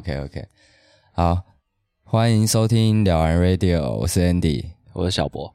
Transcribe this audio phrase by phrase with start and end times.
[0.00, 0.42] OK OK，
[1.12, 1.42] 好，
[2.04, 5.52] 欢迎收听了完 Radio，我是 Andy，我是小博。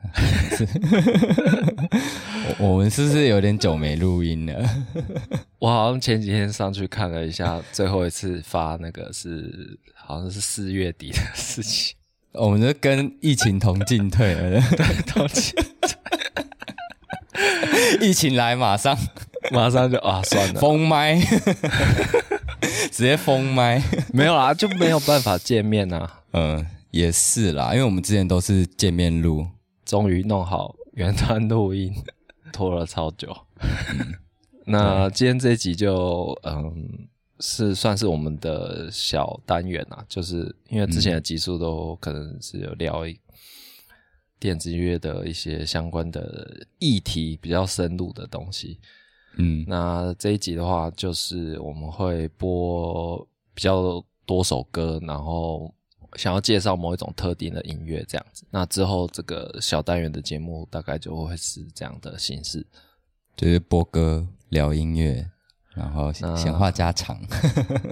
[2.58, 4.66] 我我们是不是有点久没录音了？
[5.58, 11.94] 我好像前几天上去看了一下，最后一次发那个是好像是四月底的事情。
[12.32, 15.66] 我们就跟疫情同进退了， 对，同进退。
[18.08, 18.96] 疫情来，马上
[19.50, 21.20] 马上就啊，算了，封麦，
[22.90, 23.82] 直接封麦，
[24.14, 26.22] 没有啦，就没有办法见面呐、啊。
[26.32, 29.46] 嗯，也是啦，因为我们之前都是见面录。
[29.84, 31.92] 终于弄好原端录音，
[32.52, 33.36] 拖了超久。
[34.64, 37.08] 那今天这一集就嗯，
[37.40, 43.02] 是算是我们的小单元啊，就是因为之前的集数都可能是有聊
[44.38, 48.78] 电子音乐的一些相关的议题，比较深入的东西。
[49.36, 53.18] 嗯，那这一集的话，就是我们会播
[53.54, 55.72] 比较多首歌，然后。
[56.16, 62.66] 想要介绍某一种特定的音乐这样子，那之后这个小单元的节目大概就会是这样的形式，
[63.34, 65.26] 就是播歌、聊音乐，
[65.74, 67.18] 然后闲 话家常。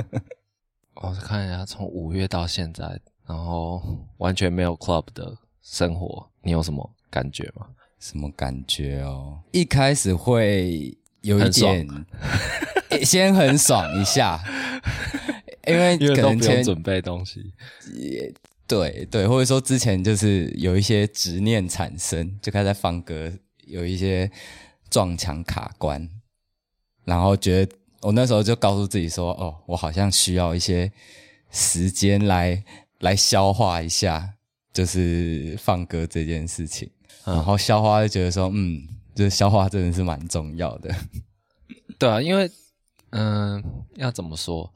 [0.96, 3.82] 我看一下，从五月到现在，然后
[4.18, 7.68] 完全没有 club 的生活，你有什么感觉吗？
[7.98, 9.40] 什么感觉哦？
[9.50, 11.86] 一开始会有一点，
[12.90, 14.42] 很先很爽一下。
[15.66, 17.52] 因为可能前准备东西，
[17.94, 18.32] 也
[18.66, 23.30] 对对，或者说之前就是有一些执念产生，就开始在放歌，
[23.66, 24.28] 有一些
[24.88, 26.08] 撞墙卡关，
[27.04, 30.90] 然后觉得我那时候就告诉自己说：“哦，我好像需要一些
[31.50, 32.64] 时间来
[33.00, 34.30] 来消化一下，
[34.72, 36.90] 就是放歌这件事情。
[37.26, 38.88] 嗯”然后消化就觉得说：“嗯，
[39.20, 40.94] 这消化真的是蛮重要的。”
[41.98, 42.50] 对啊，因为
[43.10, 43.62] 嗯、呃，
[43.96, 44.72] 要怎么说？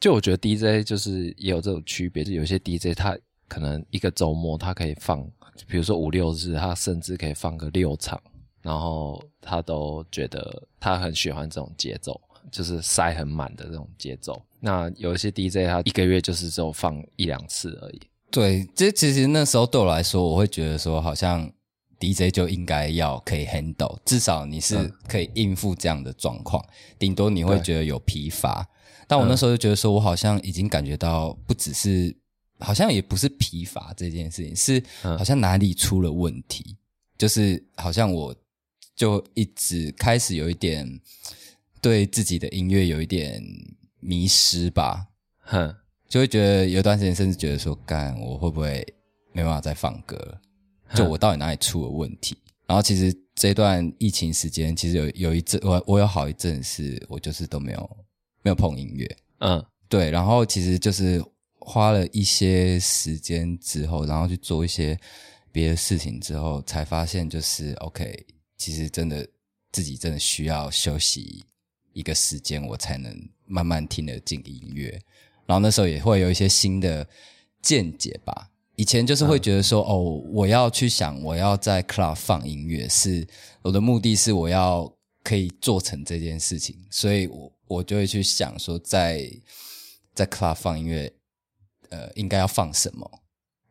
[0.00, 3.16] 就我觉得 DJ 就是也有这种区别，就有些 DJ 他
[3.48, 5.22] 可能一个周末他可以放，
[5.68, 8.20] 比如说五六日，他甚至可以放个六场，
[8.60, 12.20] 然后他都觉得他很喜欢这种节奏，
[12.50, 14.42] 就是塞很满的这种节奏。
[14.60, 18.00] 那有一些 DJ 他一个月就是只有放一两次而已。
[18.30, 21.50] 对，这其实那时候对我来说，我会觉得说，好像
[21.98, 26.64] DJ 就应该要可以 handle，至少你是可以应付这样的状况，
[26.98, 28.66] 顶多你会觉得有疲乏。
[29.08, 32.14] 但我那时候就觉得说，我好像已经感觉到，不只是，
[32.58, 34.82] 好像也不是疲乏这件事情，是
[35.16, 36.76] 好像哪里出了问题，
[37.16, 38.34] 就是好像我
[38.94, 41.00] 就一直开始有一点
[41.80, 43.40] 对自己的音乐有一点
[44.00, 45.06] 迷失吧，
[45.42, 45.72] 哼，
[46.08, 48.84] 就会觉得有段时间甚至觉得说，干我会不会
[49.32, 50.40] 没办法再放歌了？
[50.96, 52.36] 就我到底哪里出了问题？
[52.66, 57.96] 然后其实这段疫情时间，其实有有一阵我我有好一阵是我就是都没有。
[58.42, 61.20] 没有碰音乐，嗯，对，然后其实就是
[61.58, 64.96] 花了一些时间之后，然后去做一些
[65.50, 68.24] 别的事情之后，才发现就是 OK，
[68.56, 69.28] 其实真的
[69.72, 71.44] 自己真的需要休息
[71.92, 73.12] 一个时间，我才能
[73.46, 74.90] 慢慢听得进音乐。
[75.44, 77.04] 然后那时候也会有一些新的
[77.60, 78.48] 见解吧。
[78.76, 83.26] 以前就是会觉得说，嗯、哦，我要去想，我要在 club 放音乐，是
[83.62, 84.90] 我的目的是我要
[85.24, 87.52] 可以做成这件事情，所以我。
[87.68, 89.18] 我就会去想说在，
[90.14, 91.12] 在在 club 放音乐，
[91.88, 93.24] 呃，应该要放什么？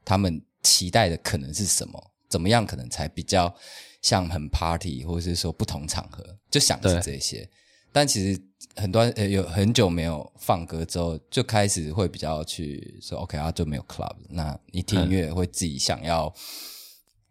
[0.03, 2.11] 他们期待的可能是什么？
[2.27, 3.55] 怎么样可能才比较
[4.01, 7.49] 像很 party，或者是说不同场合就想是这些。
[7.95, 8.41] 但其实
[8.75, 14.13] 很多呃有很久没有放歌之后，就开始会比较去说 OK 啊，就没有 club。
[14.29, 16.29] 那你听音乐会自己想要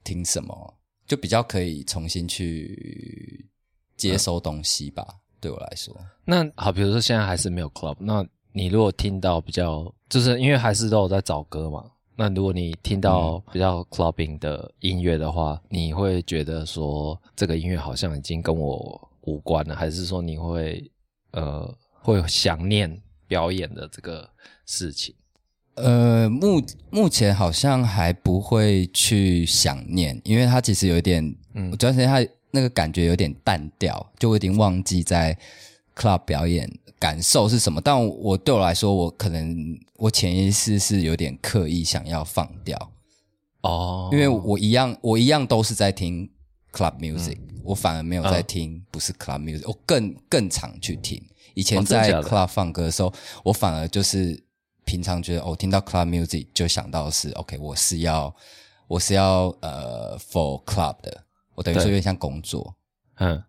[0.03, 0.55] 听什么？
[0.57, 0.73] 嗯、
[1.07, 3.47] 就比较可以重新去
[3.95, 5.05] 接收东西吧。
[5.07, 5.95] 嗯对我来说，
[6.25, 11.85] 那好，比如说现在还是没有 club，那你如果听到比较，就是因为还是都有在找歌嘛，
[12.17, 20.91] 那如果你听到比较 clubbing 的音乐的话，嗯、你会觉得说这个音乐好像已经跟我无关的，还是说你会
[21.33, 24.29] 呃会想念表演的这个
[24.67, 25.15] 事情？
[25.75, 32.27] 呃，目目前好像还不会去想念，因为它其实有一点，嗯，主要是它。
[32.57, 35.37] 那个感觉有点淡掉，就我已经忘记在
[35.97, 37.81] club 表演感受是什么。
[37.81, 42.93] 但我对我来说，我可能我潜意识是有点刻意想要放掉
[43.63, 46.31] 哦，因为我一样我一样都是在听
[46.73, 51.21] club music，嗯，我反而没有在听不是 club music，我更更常去听。
[51.55, 53.13] 以前在 club 放歌的时候，
[53.43, 54.43] 我反而就是
[54.85, 58.35] 平常觉得哦听到 club music 就想到是 OK，我是要
[58.87, 61.25] 我是要呃 for club 的。
[61.55, 62.75] 我等于说有点像工作，
[63.19, 63.41] 嗯，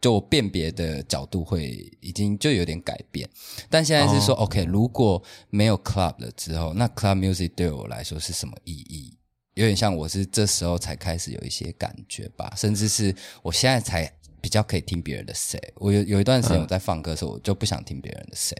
[0.00, 3.28] 就我辨别的角度会已经就有点改变。
[3.68, 9.18] 但现在是说、oh.，OK，如果没有 club 了之后，那 club music 对我来说是什么意义？
[9.60, 14.10] 有点像我是这时候才开始有一些感觉吧，甚至是我现在才
[14.40, 15.60] 比较可以听别人的 set。
[15.76, 18.56] 我有有一段时间我在放歌的时候，我就不想听别人的 set。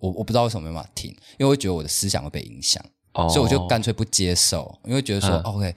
[0.00, 3.30] 我我不知道为什么没办法听，因为我觉得我的思想会被影响，oh.
[3.30, 5.74] 所以我就干脆不接受，因为觉得说、嗯、OK。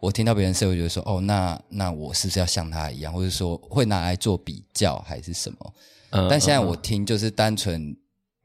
[0.00, 5.74] 我听到别人说，我觉得说，哦，那那我是不是要像他一样，或者说会拿来做比较，还是什么？
[6.12, 7.94] 嗯，但现在我听就是单纯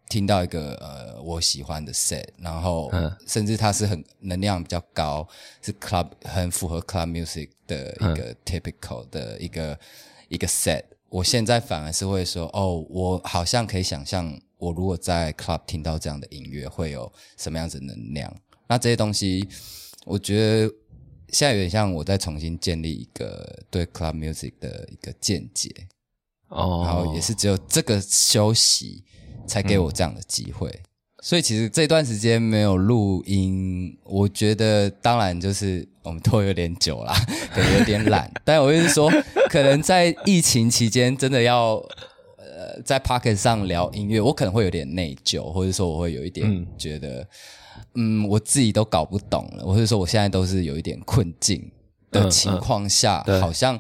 [0.10, 2.92] 听到一个呃我喜欢的 set，然后
[3.28, 5.28] 甚至它是很能量比较高，
[5.62, 9.80] 是 club 很符合 club music 的一个 typical 的一个
[10.30, 10.84] 一个 set。
[11.10, 18.36] 我现在反而是会说，哦，我好像可以想象，我如果在 club 听到这样的音乐，会有什么样子的能量？
[18.68, 19.48] 那这些东西，
[20.06, 20.74] 我觉得。
[21.30, 25.70] 现在有点像我在重新建立一个对 club music 的一个见解
[26.50, 29.04] 哦，然后也是只有这个休息
[29.48, 30.84] 才给我这样的机会，嗯、
[31.22, 37.14] 所以其实这段时间没有录音，我觉得当然就是我们拖有点久了，
[37.54, 39.12] 可能有点懒，但我就是说，
[39.50, 41.76] 可能在疫情期间真的要
[42.38, 47.22] 呃在 Pocket 上聊音乐，我可能会有点内疚，或者说我会有一点觉得。
[47.22, 47.28] 嗯
[47.98, 49.66] 嗯，我自己都搞不懂了。
[49.66, 51.72] 我是说，我现在都是有一点困境
[52.12, 53.80] 的情况下，嗯嗯、好像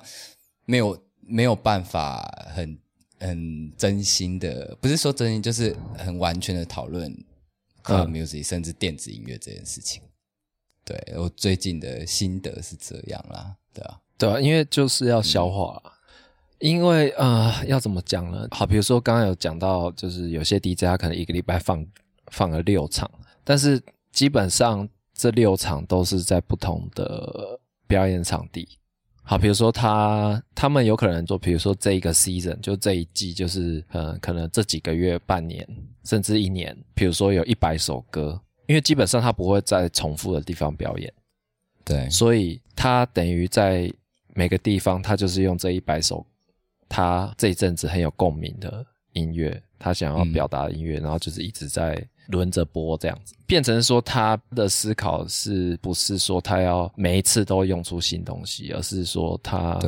[0.65, 2.77] 没有没有办法很
[3.19, 7.11] 很真心的，不是说真心，就是很完全的讨论
[7.83, 10.01] club music、嗯、甚至电子音乐这件事情。
[10.83, 15.91] 对，我最近的心得是这样啦，对啊，对啊，因为就是要消化，嗯、
[16.59, 18.47] 因为呃，要怎么讲呢？
[18.51, 21.85] 好，比如说刚刚有讲到，就是有些 DJ 他可能一个礼拜放
[22.31, 23.09] 放了六场，
[23.43, 23.81] 但是。
[24.15, 28.65] 基本上这六场都是在不同的表演场地。
[29.27, 35.67] 好，比如说他他们有可能做，比如说这一个 season 就这一季就是呃，可能这几个月、半年
[36.03, 41.11] 甚至一年，比如说有一百首歌，因为基本上他不会在重复的地方表演，
[41.83, 43.91] 对，所以他等于在
[44.35, 46.23] 每个地方，他就是用这一百首
[46.87, 52.07] 他这一阵子很有共鸣的音乐，他想要表达的音乐，嗯、然后就是一直在。
[52.27, 59.79] 轮着播这样子，变成说他的思考是不是说他要每一次都用出新东西，而是说他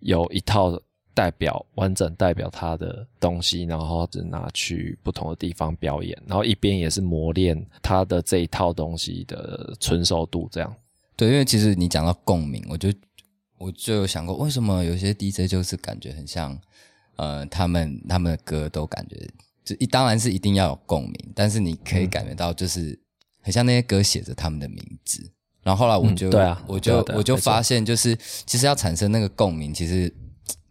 [0.00, 0.80] 有一套
[1.12, 10.74] 代表完整代表他的东西，然后只拿去不同的地方表演，然后一边也是磨练他的这一套东西的纯熟度这样。
[11.16, 12.88] 对，因为其实你讲到共鸣，我就
[13.58, 16.58] 我就有想过，为什么有些 DJ 就是感觉很像，
[17.16, 19.28] 呃，他们他们的歌都感觉。
[19.70, 22.98] 就一当然是一定要有共鸣，但是你可以感觉到，就是
[23.40, 25.30] 很像那些歌写着他们的名字。
[25.62, 30.12] 然后后来我就，嗯、对啊，我就我就发现，就是其实要产生那个共鸣，其实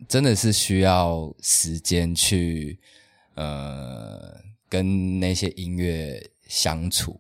[0.09, 2.77] 真的是需要时间去
[3.35, 4.35] 呃
[4.67, 7.17] 跟那些音乐相处。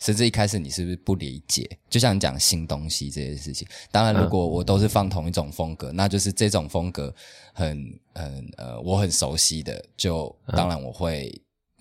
[0.00, 1.78] 甚至一开始你是不是不理解？
[1.90, 7.14] 就像你讲新东西这些事情，当然如果我都是放同一种风格，嗯、那就是这种风格
[7.52, 11.30] 很很呃我很熟悉的，就当然我会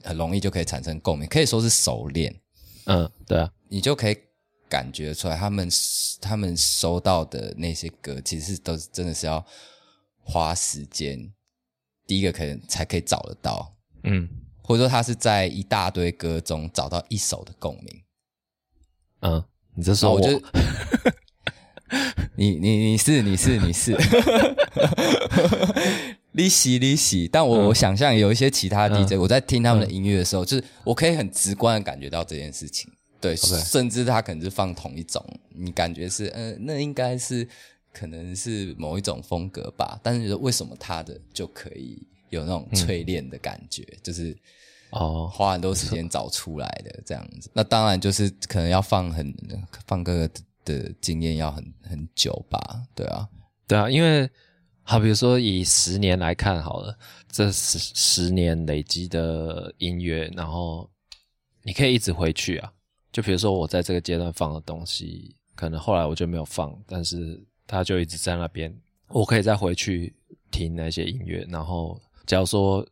[0.04, 2.36] 很容易就可以产生共鸣，可以说是熟练。
[2.86, 4.18] 嗯，对啊，你就可以
[4.68, 5.70] 感觉出来，他们
[6.20, 9.46] 他们收到的那些歌，其实都是真的是要
[10.22, 11.32] 花时间，
[12.06, 14.28] 第一个可能才可以找得到，嗯，
[14.62, 18.04] 或者说他是在一大堆歌中找到一首的共鸣。
[19.22, 19.44] 嗯，
[19.76, 20.42] 你这说我，我就
[22.36, 23.98] 你你你是你是你是，
[26.32, 27.28] 利息利息。
[27.32, 32.90] 但我、嗯、我想象有一些其他 DJ，、嗯、我在听他们的音乐的时候，嗯、就是我可以很直观的感觉到这件事情。
[33.20, 37.46] 对.甚至他可能是放同一种，你感觉是，嗯、呃，那应该是
[37.92, 40.00] 可能是某一种风格吧。
[40.02, 43.84] 但是为什么他的就可以有那种淬炼的感觉？
[43.92, 44.38] 嗯、就是。
[44.92, 49.32] 哦，花很多时间找出来的这样子，那当然就是可能要放很
[49.86, 50.28] 放歌
[50.66, 52.60] 的经验要很很久吧，
[52.96, 53.30] 对啊，
[53.68, 54.30] 对啊，因为
[54.82, 56.98] 好，比如说以十年来看好了，
[57.32, 60.90] 这十十年累积的音乐，然后
[61.62, 62.74] 你可以一直回去啊，
[63.12, 68.76] 就比如说我在这个阶段放的东西，可能后来我就没有放，但是它就一直在那边，
[69.10, 70.16] 我可以再回去
[70.50, 72.84] 听那些音乐，然后假如说。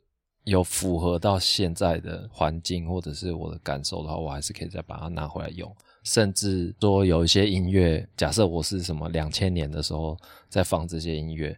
[0.48, 5.70] 有符合到现在的环境或者是我的感受的话，我还是可以再把它拿回来用。
[6.04, 10.18] 甚至说有一些音乐，假设我是什么两千年的时候
[10.50, 11.58] 在放这些音乐，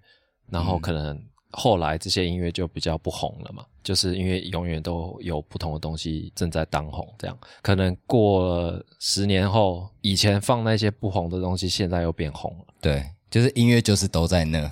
[0.49, 12.65] 然后可能后来这些音乐就比较不红了嘛，就是因为永远都有不同的东西正在当红，这样可能过了十年后，以前放那些不红的东西，现在又变红了。
[12.81, 13.05] 对。
[13.29, 14.67] 就是音乐就是都在那，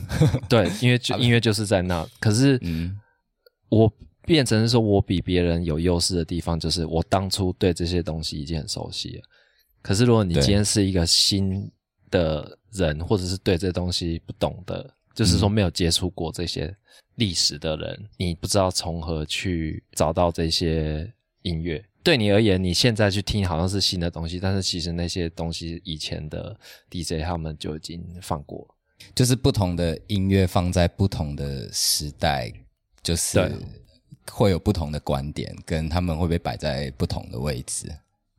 [0.50, 2.04] 对，音乐就 音乐就是在那。
[2.20, 3.00] 可是，嗯，
[3.70, 3.94] 我
[4.28, 9.24] 变成是说我比别人有优势的地方，就是我当初对这些东西已经很熟悉了。
[9.82, 11.72] 可是，如果你今天是一个新
[12.12, 16.76] 的人，或者是对这东西不懂的，就是说没有接触过这些
[17.16, 21.10] 历史的人，嗯，你不知道从何去找到这些
[21.44, 21.82] 音乐。
[22.04, 26.54] 对你而言，你现在去听好像是新的东西，但是其实那些东西以前的
[26.92, 28.68] DJ 他们就已经放过。
[29.16, 32.52] 就是不同的音乐放在不同的时代，
[33.02, 33.40] 就是
[34.32, 37.92] 会有不同的观点，跟他们会被摆在不同的位置。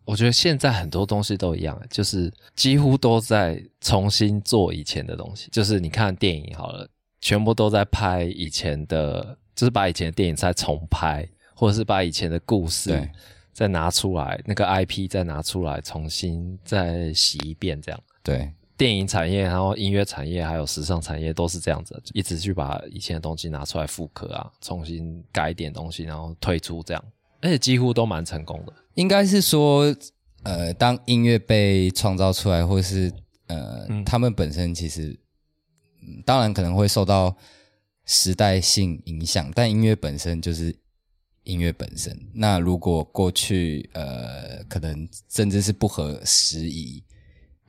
[0.05, 5.49] 我觉得现在很多东西都一样，就是几乎都在重新做以前的东西。
[5.53, 6.89] 就是你看电影好了，
[7.21, 13.09] 全部都在拍以前的，就是把以前的电影再重拍，或者是把以前的故事。
[13.51, 18.01] 再拿出来那个 IP，再拿出来重新再洗一遍，这样。
[18.23, 27.05] 对，电影产业，然后音乐产业，还有时尚产业都是这样子，一直去把以前的东西拿出来复刻啊，重新改一点东西，然后推出这样，
[27.43, 28.73] 而且几乎都蛮成功的。
[28.95, 29.95] 应该是说，
[30.45, 33.13] 呃，当音乐被创造出来，或是
[33.49, 35.19] 呃、嗯，他们本身其实，
[36.25, 37.37] 当然可能会受到
[38.07, 40.75] 时代性影响，但音乐本身就是。
[41.45, 47.03] 音乐本身，那如果过去呃，可能甚至是不合时宜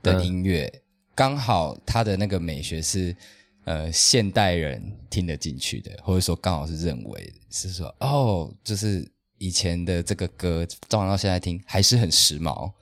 [0.02, 0.70] 的音乐，
[1.20, 3.14] 刚、嗯、好他的那个美学是
[3.64, 9.06] 呃现代人听得进去的，或者说刚好是认为是说哦，就是
[9.38, 12.72] 以前的这个歌，照到现在听还是很时髦。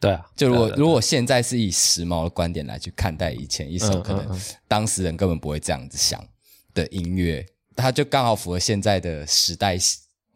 [0.00, 6.24] 对啊，就如果如果现在是以时髦的观点来去看待以前一首可能当时人根本不会这样子想
[6.74, 7.46] 的音乐，
[7.76, 9.76] 它就刚好符合现在的时代。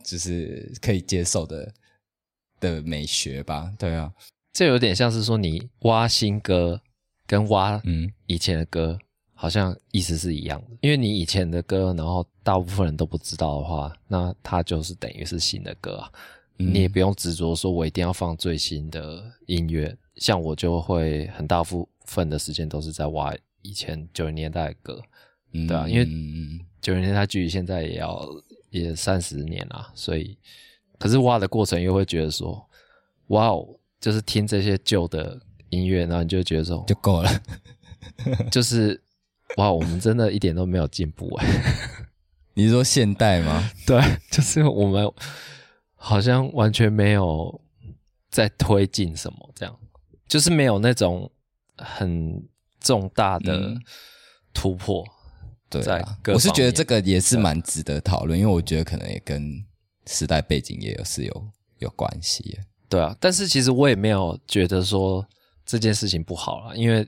[0.05, 1.75] 就是可以接受的
[2.61, 4.13] 的美学吧，对啊，
[4.53, 6.81] 这有点像是说你挖新歌
[7.27, 8.99] 跟挖嗯以前的歌，
[9.35, 10.77] 好像意思是一样的。
[10.81, 16.13] 因为你以前的歌，然后大部分人都不知道的话，那它就是等于是新的歌啊。
[16.59, 25.03] 嗯，你也不用执着说我一定要放最新的音乐，像我就会很大部分的时间都是在挖以前九十年代的歌，
[25.53, 26.07] 嗯，对啊，因为
[26.81, 28.27] 九十年代距离现在也要。
[28.71, 30.37] 也三十年了，所以，
[30.99, 32.63] 可是挖的过程又会觉得说，
[33.29, 33.67] 哇哦，
[33.99, 35.41] 就是听这些旧的
[35.71, 37.31] 音乐，然后你就觉得说就够了，
[38.51, 39.01] 就是
[39.57, 41.47] 哇，我们真的一点都没有进步哎。
[42.55, 43.71] 你是说现代吗？
[43.87, 45.11] 对，就是我们
[45.95, 47.61] 好像完全没有
[48.31, 49.79] 在推进什么，这样，
[50.27, 51.31] 就是没有那种
[51.77, 52.43] 很
[52.81, 53.75] 重大的
[54.55, 55.03] 突破。
[55.03, 55.13] 嗯
[55.69, 59.65] 对啊，我是觉得这个也是蛮值得讨论，因为我觉得可能也跟
[60.07, 62.57] 时代背景也有是有有关系。
[62.89, 65.27] 对啊，但是其实我也没有觉得说
[65.67, 67.07] 这件事情不好了，因为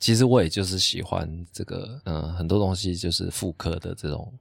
[0.00, 4.32] 其实我也就是喜欢这个，嗯，很多东西就是复刻的这种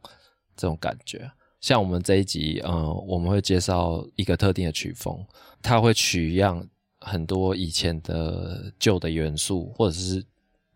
[0.56, 1.30] 这种感觉。
[1.60, 5.24] 像我们这一集，嗯，我们会介绍一个特定的曲风，
[5.62, 6.68] 它会取样
[7.02, 10.26] 很多以前的旧的元素，或者是。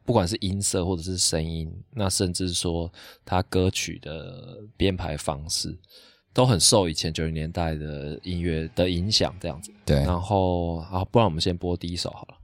[0.05, 2.91] 不管是音色或者是声音，那甚至说
[3.23, 5.77] 他歌曲的编排方式，
[6.33, 9.71] 都很受以前九零年代的音乐的影响，这样子。
[9.85, 9.97] 对。
[9.97, 12.38] 然后，啊，不然我们先播第一首好了。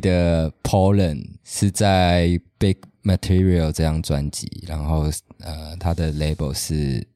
[0.00, 7.06] 的 Pollen 是在 Big Material 这张专辑，然后呃，他的 label 是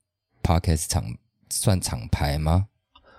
[0.42, 1.04] Podcast 厂，
[1.50, 2.66] 算厂牌吗？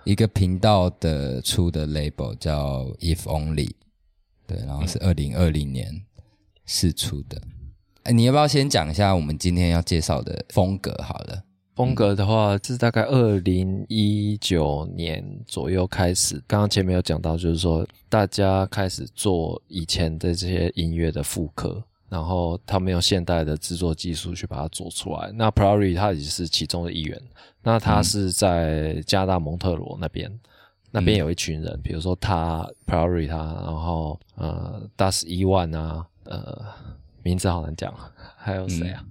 [0.05, 3.71] 一个频道的出的 label 叫 If Only，
[4.47, 6.03] 对，然后是二零二零年
[6.65, 7.41] 试出的。
[8.03, 10.93] 哎，你要不要先讲一下我们今天要介绍的风格？
[11.01, 11.12] 好了。
[11.75, 16.35] 风格的话，是大概二零一九年左右开始。
[16.45, 25.31] 刚刚前面有讲到，就是说大家开始做以前的这些音乐的复刻，然后他们用现代的制作技术去把它做出来。
[25.33, 27.19] 那 Priori 他也是其中的一员。
[27.63, 30.39] 那他是在加拿大蒙特罗那边，嗯、
[30.91, 36.65] 那边有一群人，比如说他 Priori 他，然后呃 Das EONE 啊，呃
[37.23, 37.91] 名字好难讲，
[38.37, 39.03] 还有谁啊？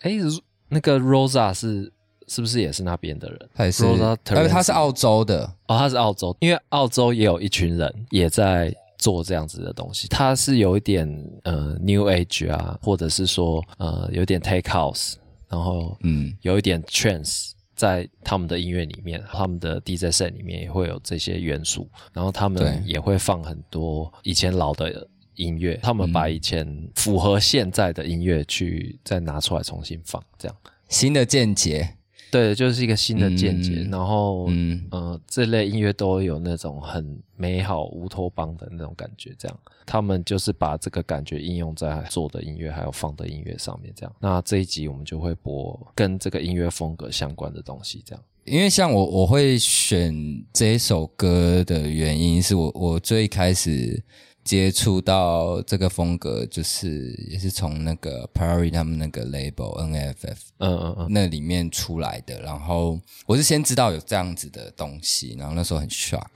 [0.00, 0.28] 哎、嗯。
[0.28, 1.92] 诶那个 Rosa 是
[2.26, 3.48] 是不是也是那边的人？
[3.54, 5.44] 他也是，Rosa，因为他是澳洲的。
[5.66, 10.08] 哦，他是澳洲，因为澳洲也有一群人也在做这样子的东西。
[10.08, 11.06] 他是有一点
[11.44, 15.14] 呃 New Age 啊，或者是说呃有点 Take House，
[15.48, 16.32] 然后嗯。
[16.40, 30.56] 有一点 Trance 在他们的音乐里面，他们的 DJ set 里面也会有这些元素，然后他们也会放很多以前老的音乐，他们把以前符合现在的音乐去再拿出来重新放，这样
[30.88, 31.96] 新的见解，
[32.30, 33.82] 对，就是一个新的见解。
[33.86, 44.14] 嗯、然后，嗯呃，这类音乐都有那种很美好乌托邦的那种感觉，这样他们就是把这个感觉应用在做的音乐还有放的音乐上面，这样。
[44.20, 48.22] 那这一集我们就会播跟这个音乐风格相关的东西，这样。
[48.44, 50.14] 因为像我，我会选
[50.52, 54.02] 这一首歌的原因是我，我最开始。
[54.44, 62.40] 接触到这个风格，就是也是从那个 Priori 他们那个 label NAFF，嗯嗯嗯，那里面出来的。
[62.40, 66.28] 然后我是先知道有这样子的东西，然后那时候很 shock。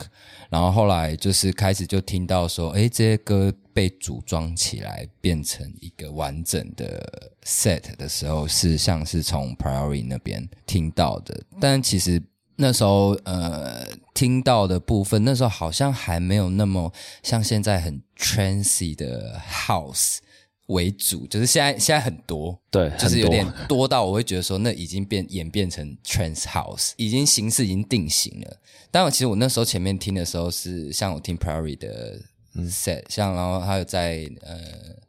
[0.48, 11.40] 然后后来就是开始就听到说，哎，这些歌被组装起来变成一个完整的 set 的时候，是像是从 Priori 那边听到的。
[11.60, 12.22] 但其实。
[12.56, 16.92] 那时候，呃，听到的部分，那时候好像还没有那么
[17.22, 20.18] 像现在很 trancy 的 house
[20.66, 28.56] 为主，就是现在现在很多，对，就是有点多到我会觉得说，那已经变演变成 trance house，已经形式已经定型了。
[28.90, 32.20] 但我其实我那时候前面听的时候是像我听 Priori 的。
[32.64, 34.58] Set 像，然后还有在呃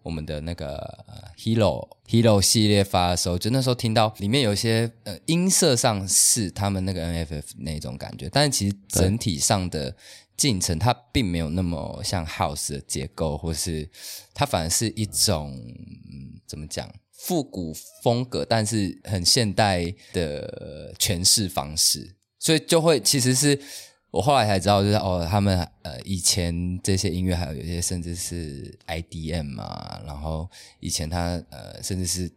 [0.04, 1.06] 我们的那个、
[1.38, 9.96] Hero Hero 系列发的时候，就那时候听到里面有一些呃音色上是他们那个 NFF 那种感觉，但是其实整体上的
[10.36, 13.90] 进程它并没有那么像 House 的结构，或是
[14.34, 23.60] 它反而是一种、嗯、怎么讲复古风格，但是很现代的诠释方式，所以就会其实是。
[24.10, 32.32] 我后来才知道，就是哦，他们呃以前这些音乐还有有些甚至是 IDM 嘛，然后以前他呃甚至是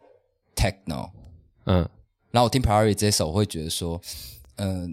[0.53, 1.09] Techno，
[1.65, 1.87] 嗯，
[2.29, 3.99] 然后我听 Priori 这首，我会觉得说，
[4.57, 4.89] 嗯、呃，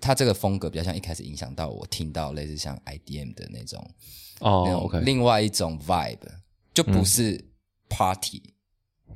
[0.00, 3.86] 他这个风格比较像一开始影响到我听到类似像 IDM 的那种
[4.40, 6.18] 哦那种另外一种 vibe，
[6.72, 7.44] 就不是
[7.90, 8.42] Party，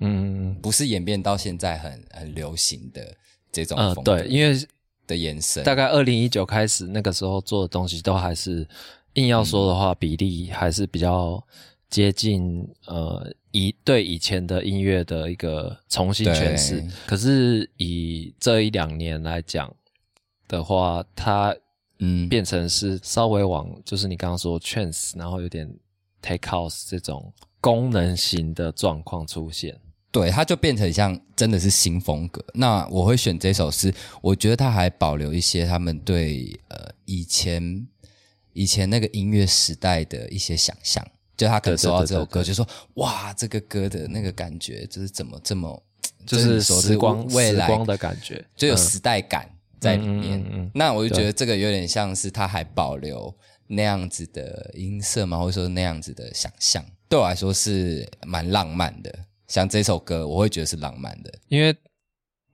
[0.00, 3.16] 嗯，不是演变到现在很很流行的
[3.50, 4.68] 这种风格，嗯、对，因为。
[5.06, 8.66] 的延伸，大概二零一九开始，那个时候做的东西都还是
[9.14, 11.42] 硬要说的话，比例还是比较
[11.88, 16.84] 接近呃以对以前的音乐的一个重新诠释。
[17.06, 19.72] 可是以这一两年来讲
[20.48, 21.56] 的话，它
[22.00, 25.72] 嗯变成是稍微往就是你刚刚说 trance，然后有点
[26.20, 29.80] take house 这种功能型的状况出现。
[30.18, 32.42] 对，它就变成像真的是新风格。
[32.54, 37.86] 那我会选这首诗，我觉得它还保留一些他们对呃以前
[38.54, 41.06] 以前那个音乐时代的一些想象。
[41.36, 45.82] 就他可能说到这首歌，就说哇，这个歌的那个感觉就是怎么这么，
[46.24, 49.46] 就是时光未来光的感觉，就有时代感
[49.78, 50.18] 在里面。
[50.18, 53.30] 嗯嗯嗯嗯、那我就觉得这个有点像是他还保留
[53.66, 59.14] 那样子的音色嘛，或者说那样子的想象，对我来说是蛮浪漫的。
[59.48, 61.76] 像这首歌，我会觉得是浪漫的，因为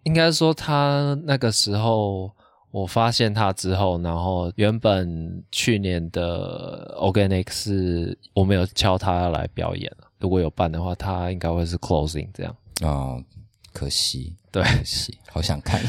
[0.05, 2.31] 应该说他那个时候
[2.71, 12.57] 我发现他之后，然后原本去年的 Organic 是我没有敲他要来表演，如果有办的话，他应该会是 Closing 这样。
[12.83, 13.23] 哦，
[13.73, 15.81] 可惜，对，可惜，好想看。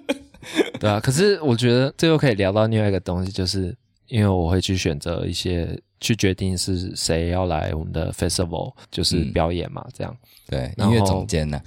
[0.78, 3.76] 对啊，可是我觉得这又可以聊到另外一个东西，就是
[4.08, 5.80] 因为我会去选择一些。
[6.00, 10.16] 去决定是谁要来我们的 festival，就是表演嘛，嗯、这样。
[10.46, 11.60] 对，音乐总监呢？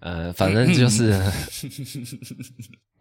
[0.00, 1.18] 呃，反正就是，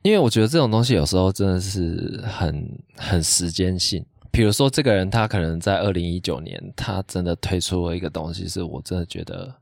[0.03, 4.05] 因为我觉得这种东西有时候真的是很很时间性。
[4.31, 9.53] 比如说，这个人他可能在二零一九年，他真的推出了一个东西，是我真的觉得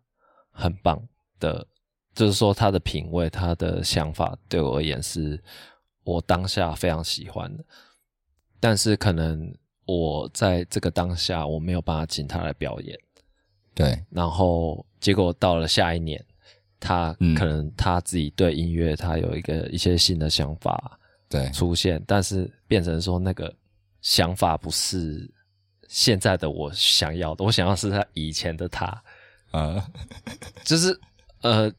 [0.51, 1.01] 很棒
[1.39, 1.67] 的，
[2.15, 5.41] 就是说他的品味、他的想法对我而言是
[6.03, 7.65] 我当下非常喜欢的。
[8.61, 9.53] 但是可能
[9.97, 12.97] 我在这个当下我没有办法请他来表演，
[13.73, 14.04] 对。
[14.10, 16.23] 然后结果到了下一年，
[16.80, 20.99] 他可能他自己对音乐他有一个一些新的想法，
[21.30, 23.54] 对，出现，但是变成说那个。
[24.04, 25.32] 想法不是
[25.88, 28.88] 现在的我想要的，我想要是他以前的他，
[29.51, 29.84] 啊、uh.
[30.63, 30.99] 就是
[31.41, 31.71] 呃，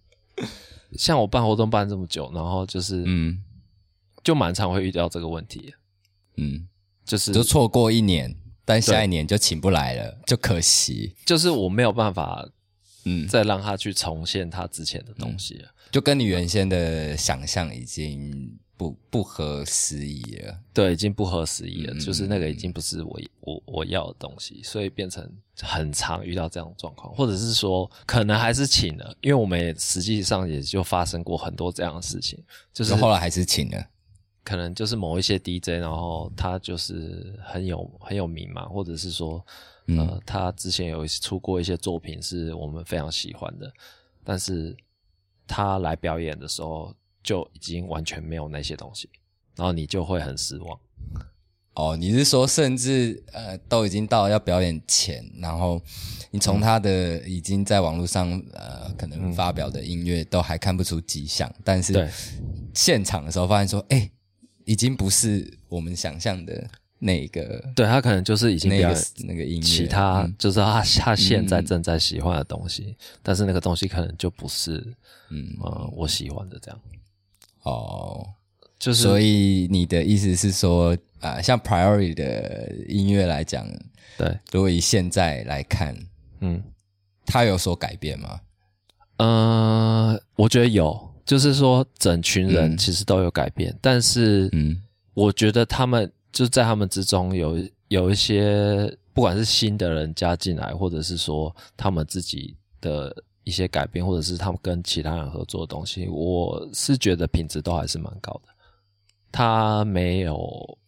[0.93, 3.43] 像我办活动办这么久，然后就是嗯，
[4.23, 5.75] 就蛮常会遇到这个问题，
[6.37, 6.65] 嗯，
[7.05, 8.35] 就是就错过一年，
[8.65, 12.49] 但下一年就请不来了，就可惜，就是我没有办法，
[13.05, 18.59] 嗯，再让他去重现他之前的东西了，嗯、就跟你原先的想象已经。
[18.75, 25.25] 不不合时宜了，对，已经不合时宜了，嗯、就是那个已经不是我我我要的东西，所以变成
[25.61, 33.87] 很常遇到这样的状况，或者是说可能还是请了，因为我们也实际上也就发生过很多这样的事情，就是后来还是请了，
[34.45, 39.35] 可能就是某一些 DJ，然后他就是很有很有名嘛，或者是说
[39.87, 43.73] 呃、嗯、他之前有出过一些作品是我们非常喜欢的，
[44.25, 44.77] 但是
[45.47, 46.95] 他来表演的时候。
[47.25, 49.09] 就已经完全没有那些东西，
[49.55, 50.81] 然后你就会很失望。
[51.75, 55.81] 哦，你是说，甚至呃，都已经到要表演前，然后
[56.33, 62.11] 你从他的已经在网络上呃可能发表的音乐都还看不出迹象，嗯、但是
[62.75, 64.11] 现场的时候发现说，哎，
[64.65, 67.63] 已经不是我们想象的那个。
[67.75, 68.95] 对，他可能就是已经那个
[69.25, 74.83] 那个音乐，其他、嗯、就是他他现在正在喜欢的东西，嗯、但是那个东西可能就不是
[75.31, 75.57] 嗯。
[75.61, 76.81] 呃我喜欢的这样。
[77.63, 78.27] 哦，
[78.79, 83.65] 就是，所以你的意思是说，啊、呃，像 Priority 的音乐来讲，
[84.19, 85.97] 对，如果以现在来看，
[86.41, 86.61] 嗯，
[87.25, 88.41] 它有所改变吗？
[89.19, 94.81] 嗯、呃，我觉得有，就是说整群人其实都有改变，嗯、但是，嗯，
[95.15, 97.57] 我觉得他们就在他们之中有
[97.89, 103.15] 有一些，不管是新的人加进来，或者是说他们自己的。
[103.45, 108.53] 一些改变，或者是他们跟其他人合作的东西，我是觉得品质都还是蛮高的。
[109.33, 110.79] 他没有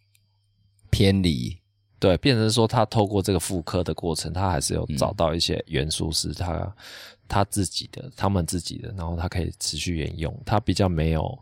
[0.88, 1.58] 偏离，
[1.98, 6.72] 对，变成说他透过这个复刻的过程，他还是有找到一些元素是他、嗯、
[7.28, 10.34] 他自己的，他们自己的，然后他可以持续沿用。
[10.44, 11.38] 他比较没有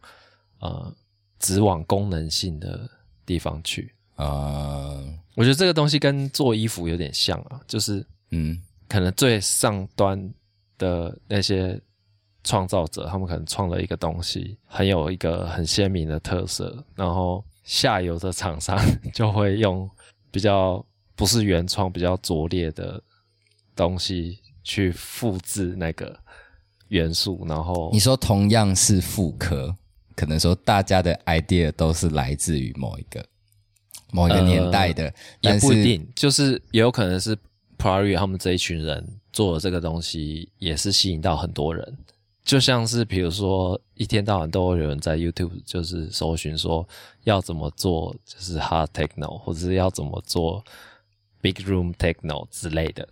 [0.61, 0.95] 呃，
[1.39, 2.89] 只往功能性的
[3.25, 4.27] 地方去啊。
[4.27, 10.33] 呃、我觉得这个东西跟做衣服有点像啊，就是嗯，可能最上端。
[10.79, 11.81] 的那些
[12.43, 18.77] 创造者，他们可能创了一个东西，很有一个很鲜明的特色，然后下游的厂商
[19.15, 19.89] 就会用
[20.33, 23.01] 比较不是原创、比较拙劣的
[23.77, 26.19] 东西去复制那个
[26.89, 29.75] 元素，然后你说同样是复刻，
[30.15, 33.25] 可能说大家的 idea 都是来自于某一个
[34.13, 37.37] 某一个年代的，呃、但是也不一定，就是也有可能是
[37.79, 39.19] Prairie 他们这一群人。
[39.33, 41.97] 做的这个东西也是吸引到很多人，
[42.45, 46.87] 就像是比如说一天到晚都会有人在 YouTube 就是搜寻说
[47.25, 50.63] 要怎么做就是 Hard Techno 或者是要怎么做
[51.41, 53.09] Big Room Techno 之类的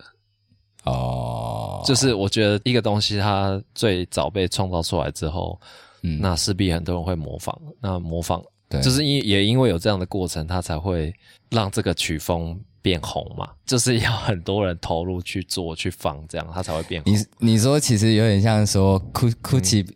[0.83, 5.59] 哦，就是我觉得一个东西它最早被创造出来之后，
[6.03, 11.13] 嗯，那势必很多人会模仿，那模仿对，就是因也因为有这样的过程，它才会
[11.49, 12.59] 让这个曲风。
[12.83, 17.13] 变红嘛，就是要很多人投入去做、去放，这样它才会变红。
[17.13, 19.87] 你你说其实有点像说，Gucci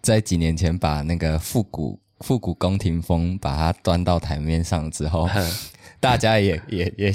[0.00, 5.28] 在几年前把那个复古复古宫廷风把它端到台面上之后，
[5.98, 7.12] 大家也 也也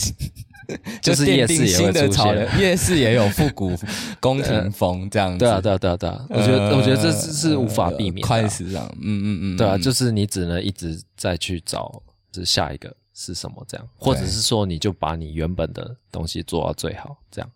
[1.02, 3.78] 就是夜市也会出现， 夜市也有复古
[4.20, 5.40] 宫廷风这样子。
[5.40, 6.26] 对啊，对啊，对啊，对啊！
[6.30, 8.86] 我觉得我觉得这是是无法避免的，快时尚。
[9.02, 12.02] 嗯嗯嗯，对啊，就是你只能一直再去找，
[12.32, 12.96] 就是下一个。
[13.18, 17.50] 是什么这样，或者是说你就把你原本的东西做到最好，这样，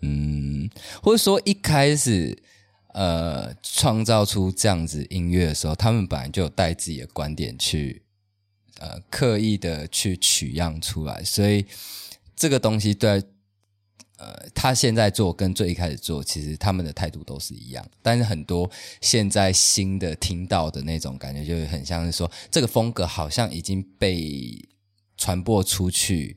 [0.00, 0.66] 嗯，
[1.02, 2.34] 或者说一开始
[2.94, 8.00] 呃创造出这样子音乐的时候，他们本来就有带自己的观点去
[8.80, 11.66] 呃刻意的去取样出来，所以
[12.36, 13.10] 这个东西对
[14.18, 18.70] 呃他现在做跟最一开始做，其实他们的态度都是一样，但是很多
[19.00, 24.68] 现在新的听到的那种感觉，就很像是说这个风格好像已经被。
[25.16, 26.36] 传播出去，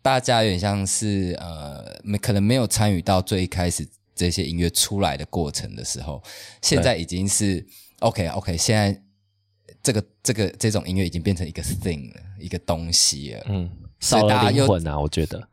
[0.00, 6.22] 大家有点像是呃，没可能没有参与到最一开始这些音乐出来的过程的时候，
[6.62, 7.66] 现在已经是
[7.98, 9.02] OK OK，现在
[9.82, 13.44] 这个这个这种音乐已经变成一个 thing 了，一个东西了。
[13.48, 13.68] 嗯，
[14.00, 15.48] 少了灵魂啊，我觉得。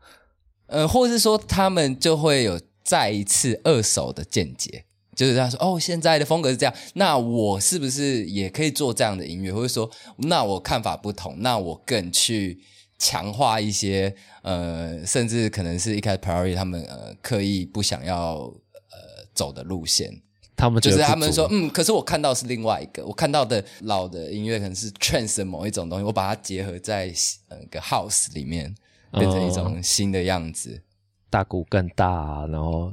[0.66, 9.52] 呃，或者是说他们就会有再一次二手的见解，就是他说哦，现在的风格是这样，那我是不是也可以做这样的音乐？
[9.52, 12.60] 或者说，那我看法不同，那我更去
[12.98, 20.22] 强化一些呃，甚至可能是一开始 Priory 他们呃刻意不想要呃走的路线。
[20.56, 27.12] 他们就是他们说，嗯，可是我看到是另外一个，我看到的老的音乐可能是 trance 的某一种东西，我把它结合在
[27.48, 28.74] 呃个 house 里面，
[29.12, 30.82] 变成一种新的样子，嗯、
[31.30, 32.92] 大鼓更大，啊，然后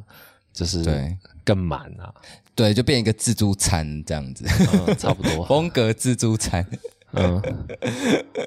[0.51, 1.17] 就是对。
[1.45, 2.07] 更满啊，
[2.55, 4.45] 对，就变一个自助餐这样子，
[4.87, 5.43] 嗯、差不多。
[5.43, 6.65] 风格自助餐，
[7.11, 7.41] 嗯，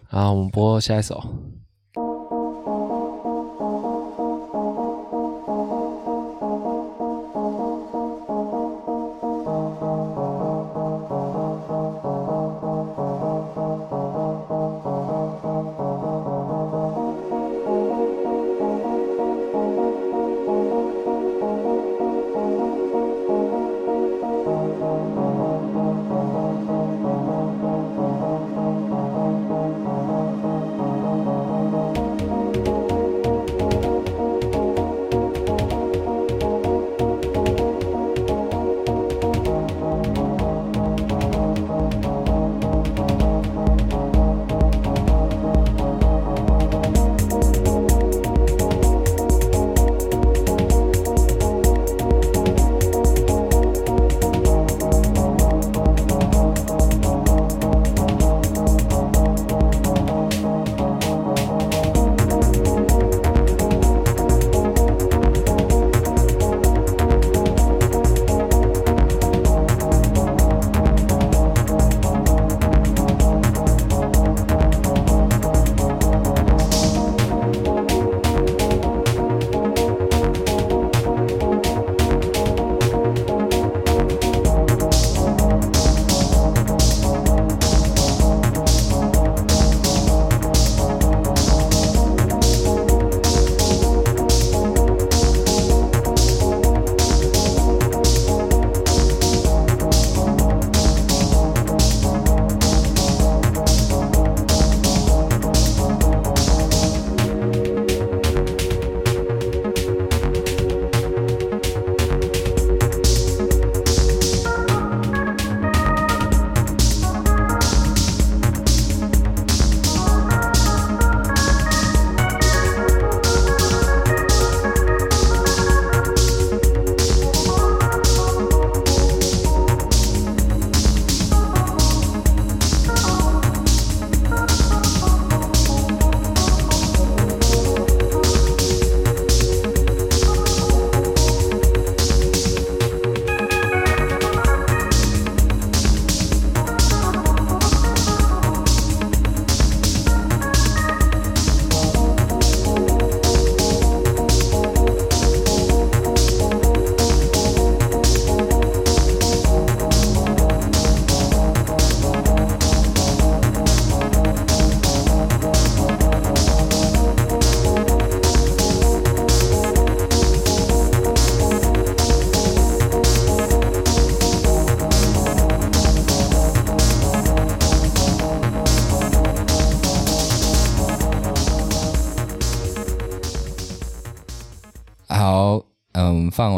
[0.09, 1.23] 好，我们播下一首。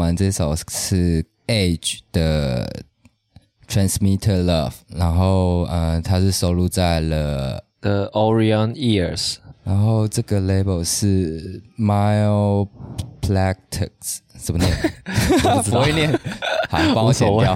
[0.09, 2.83] 完这首是 Edge 的
[3.67, 12.67] Transmitter Love，然后呃，它是收录在了 The Orion Ears，然后这个 label 是 Mile
[13.21, 14.75] Plastics，怎么念？
[15.45, 16.11] 我不会念，
[16.67, 17.55] 好，帮我剪掉。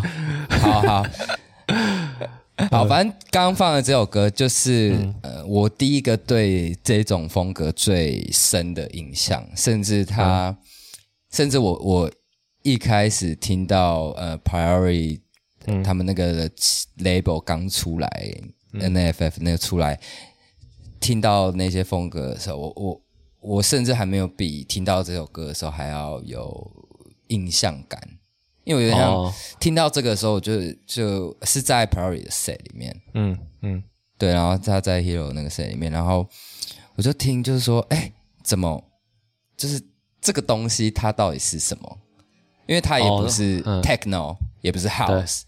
[0.49, 1.03] 好好
[2.69, 10.49] 好，反正刚刚放的这首歌就是、嗯、呃，我第一个对这种风格最深的印象，甚至它。
[10.49, 10.57] 嗯
[11.33, 12.11] 甚至我我
[12.63, 15.19] 一开始听到呃 Priory
[15.83, 16.49] 他们那个
[16.97, 18.09] label 刚出来、
[18.71, 19.99] 嗯、NAFF 那个出来，
[20.99, 23.01] 听到那些风格的时候，我我
[23.39, 26.71] 我甚至还没有比听到这首歌的时候还要有
[27.27, 28.01] 印象感，
[28.63, 33.83] 因为我觉得像听到这个的时候，就就是在 Priory 的 set 里面，嗯嗯，
[34.17, 36.27] 对，然后他在 Hero 那个 set 里面，然后
[36.95, 38.83] 我就听，就是说，哎、欸，怎么
[39.57, 39.81] 就是。
[40.25, 41.97] 这个东西它到底是什么？
[42.65, 45.41] 因为它也不是 techno，、哦嗯、也不是 house，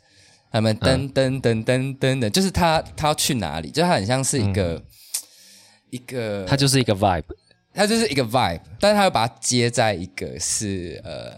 [0.52, 3.70] 他们噔噔噔噔噔的，就是他他要去哪里？
[3.72, 4.84] 就他很像是一个、嗯、
[5.90, 7.24] 一个，他就是一个 vibe，
[7.74, 11.32] 他就是一个 vibe，但是他又把它接在一个是呃，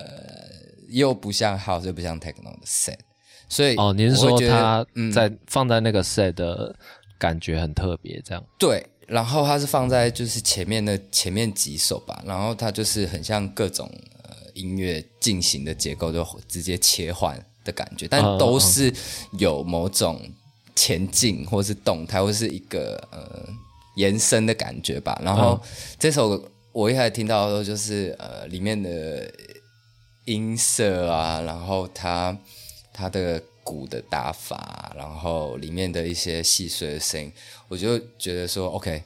[0.90, 2.98] 又不像 house 又不像 techno 的 set，
[3.50, 6.76] 所以哦，你是说他在、嗯、放在那个 set 的
[7.18, 8.44] 感觉很特别，这样？
[8.58, 8.86] 对。
[9.08, 14.17] 然后它是放在就是前面的前面几首吧，然后它就是很像各种呃
[14.58, 18.94] 音乐进行的结构，就直接切换的感觉，但都是
[19.40, 20.20] 有某种
[20.76, 23.48] 前进或是动态或是一个呃
[23.96, 25.20] 延伸的感觉吧。
[25.24, 25.62] 然后
[26.00, 29.32] 这首我一开始听到的时候，就是呃里面的
[30.26, 32.38] 音色啊，然后它
[32.92, 33.42] 它的。
[33.68, 37.30] 鼓的打法，然后里面的一些细碎的声音，
[37.68, 39.04] 我就觉得说，OK，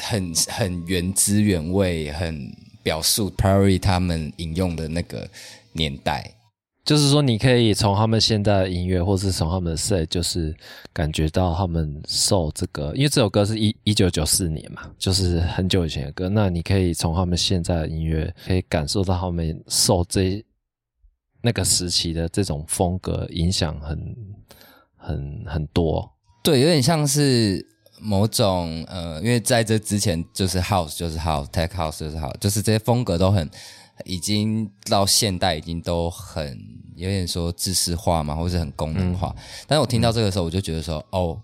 [0.00, 5.28] 很很原汁原味，很表述 Priory 他们引用的那个
[5.72, 6.34] 年代。
[6.84, 10.54] 就是说，你可以从他们现在的音乐，或是从他们的 set，就是
[10.92, 16.28] 感觉到他们受这个，因为这首歌是一一九九四年嘛，就是很久以前的歌。
[16.28, 20.44] 那你可以从他们现在的音乐，可以感受到他们受这。
[21.44, 24.16] 那个时期的这种风格影响很
[24.96, 26.08] 很很多，
[26.40, 27.66] 对，有点像是
[28.02, 33.48] 某种呃，因为在这之前就是 house 就是 house，tech house 就是 house，就是这些风格都很
[34.04, 36.58] 已经到现代已经都很
[36.96, 39.32] 有点说知识化嘛，或是很功能化。
[39.36, 41.40] 嗯、但是我听到这个时候，我就觉得说，嗯、哦，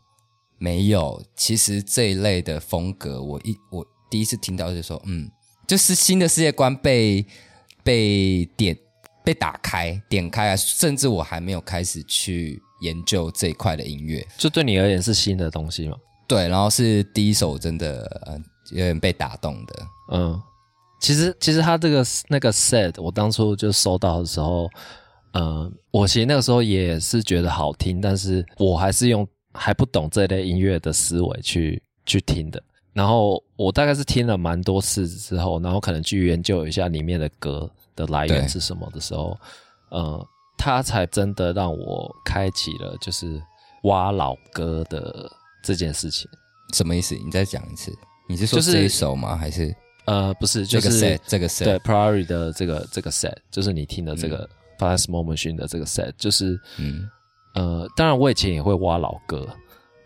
[0.59, 5.31] 没有，其实这一类的风格，我一我第一次听到就说，嗯，
[5.66, 7.25] 就是新的世界观被
[7.83, 8.77] 被点。
[9.25, 15.94] 被打开、点开啊，甚至我还没有开始去研究这一块的音乐，就对你而言是新的东西吗？
[16.28, 18.38] 对，然后是第一首真的呃
[18.70, 19.86] 有点被打动的。
[20.12, 20.40] 嗯，
[21.00, 24.68] 其实其实他这个那个 set，我当初就收到的时候，
[25.32, 32.62] 嗯，我其实那个时候也是觉得好听，但是我还是用还不懂这类音乐的思维去去听的。
[32.92, 37.68] 然后我大概是听了蛮多次之后，然后可能去研究一下里面的歌。
[37.98, 39.36] 的来源是什么的时候，
[39.90, 40.24] 呃，
[40.56, 43.42] 他才真的让我开启了就是
[43.82, 45.28] 挖老歌的
[45.62, 46.29] 这件事情。
[46.75, 47.14] 什么意思？
[47.14, 47.92] 你再讲一次？
[48.29, 49.37] 你是说这一首吗？
[49.37, 54.48] 还是呃，不是，就是这个 set，这个 set，对，Priory 的这个这个 set，就是你听的这个
[54.79, 57.09] Fast Moment 的这个 set，就是嗯
[57.54, 59.48] 呃，当然我以前也会挖老歌。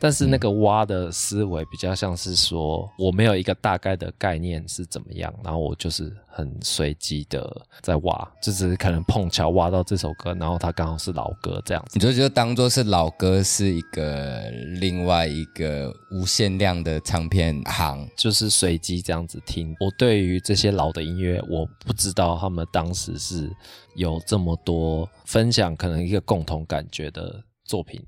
[0.03, 7.49] 但是那个挖的思维比较像是说，我没有一个大概的概念是怎么样，然后我就是很随机的
[7.83, 14.51] 在挖，就只是可能碰巧挖到这首歌，然后它刚好是老歌这样子，你就觉得当做是老歌是一个
[14.81, 19.73] 另外一个无限量的唱片行，就是随机这样子听。
[19.79, 23.49] 我对于这些老的音乐，我不知道他们当时是
[23.95, 28.05] 有这么多分享，可能一个共同感觉的作品。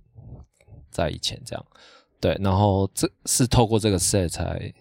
[0.95, 1.67] 在以前这样，
[2.21, 4.73] 对，然后这是透过这个 set 才，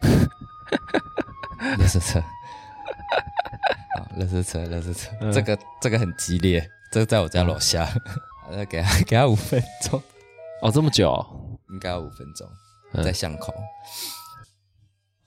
[1.76, 2.20] 乐色车，
[3.98, 7.92] 好，乐色车，乐色车，嗯、这个这个很激烈，这个在我家楼下，
[8.48, 10.00] 那、嗯、 给他给他五分钟，
[10.62, 11.26] 哦，这么久、哦，
[11.70, 12.48] 应该要五分钟，
[13.04, 13.52] 在巷口。
[13.52, 13.64] 嗯、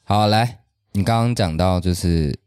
[0.05, 0.63] 好，来，
[0.93, 2.41] 你刚刚讲到就是。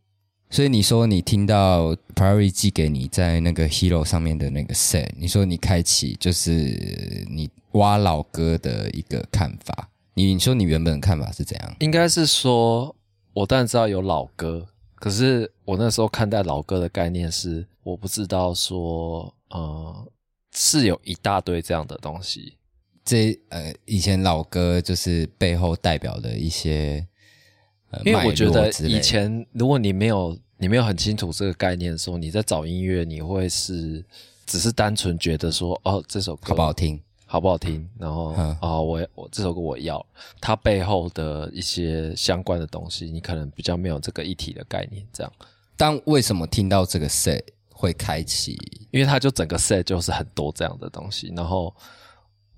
[0.49, 9.91] 所以你说你听到 Priory 寄给你在那个 Hero 上面的那个 set，你说你开启就是你挖老哥的一个看法。
[10.15, 11.77] 你你说你原本的看法是怎样？
[11.81, 12.95] 应该是说，
[13.35, 20.13] 我当然知道有老哥，可是我那时候看待老哥的概念是，我不知道说，呃，
[20.55, 22.55] 是有一大堆这样的东西。
[23.05, 27.05] 这呃，以前老哥就是背后代表的一些。
[28.05, 34.05] 因为我觉得以前，如果你没有你没有很清楚这个概念的时候，你在找音乐，你会是
[34.47, 40.05] 只是单纯觉得说，哦，这首歌好不好听，好不好听，然后啊、哦，我我这首歌我要
[40.41, 45.07] 它背后的一些相关的东西，你可能比较没有这个一体的概念。
[45.13, 45.33] 这样，
[45.77, 48.57] 但为什么听到这个 set 会开启？
[48.91, 51.75] 因为它就整个 set 就是很多这样的东西，然后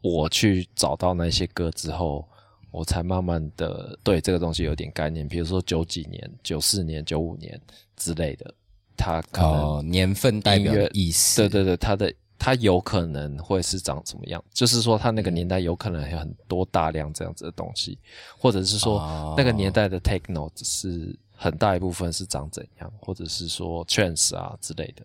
[0.01, 2.24] 我去找到那些歌之后。
[2.71, 7.59] 我才慢慢的对这个东西有点概念，比如说九几年、九四年、九五年
[7.97, 8.55] 之类的，
[8.97, 17.99] 它可能哦，年份代表的意思，对对对，它的它有可能会是长什么样，就是说它那个年代有可能有很多大量这样子的东西，
[18.37, 25.03] 或者是说那个年代的 techno 是很大一部分是长怎样，或者是说 trance 啊之类的，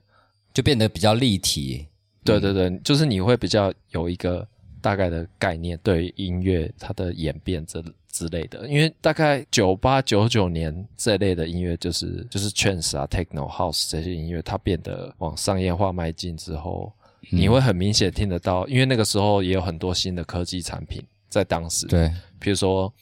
[0.54, 1.88] 就变得比较立体。
[2.26, 4.46] 对对对，就是你会比较有一个。
[4.84, 7.82] 大概的概念，对于音乐它的演变这
[8.12, 16.94] 之类的，因为大概九八九九年这类的音乐，就是就是 trance 啊、techno house 这些音乐，它变得往商业化迈进之后，
[17.32, 22.94] 你会很明显听得到，因为那个时候也有很多新的科技产品在当时，对，比如说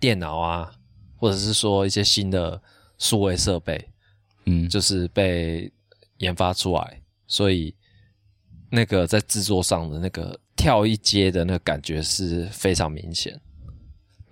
[0.00, 0.72] 电脑啊，
[1.16, 2.60] 或者是说一些新的
[2.96, 3.86] 数位设备，
[4.46, 5.70] 嗯，就是被
[6.16, 7.74] 研发出来，所以
[8.70, 13.38] 那个在制作上的那个跳一阶的那个感觉是非常明显。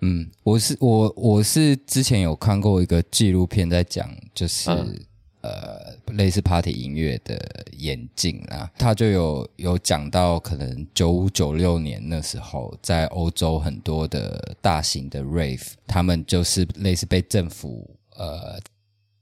[0.01, 4.69] 嗯，我是我我是之前有看过一个纪录片，在讲就是。
[4.71, 4.99] 嗯
[5.45, 7.39] 呃，类似 Party 音乐的
[7.77, 18.59] 演进啦，他就有有讲到，可能九五九六年那时候，在欧洲很多的大型的 Rave，他们就是类似被政府呃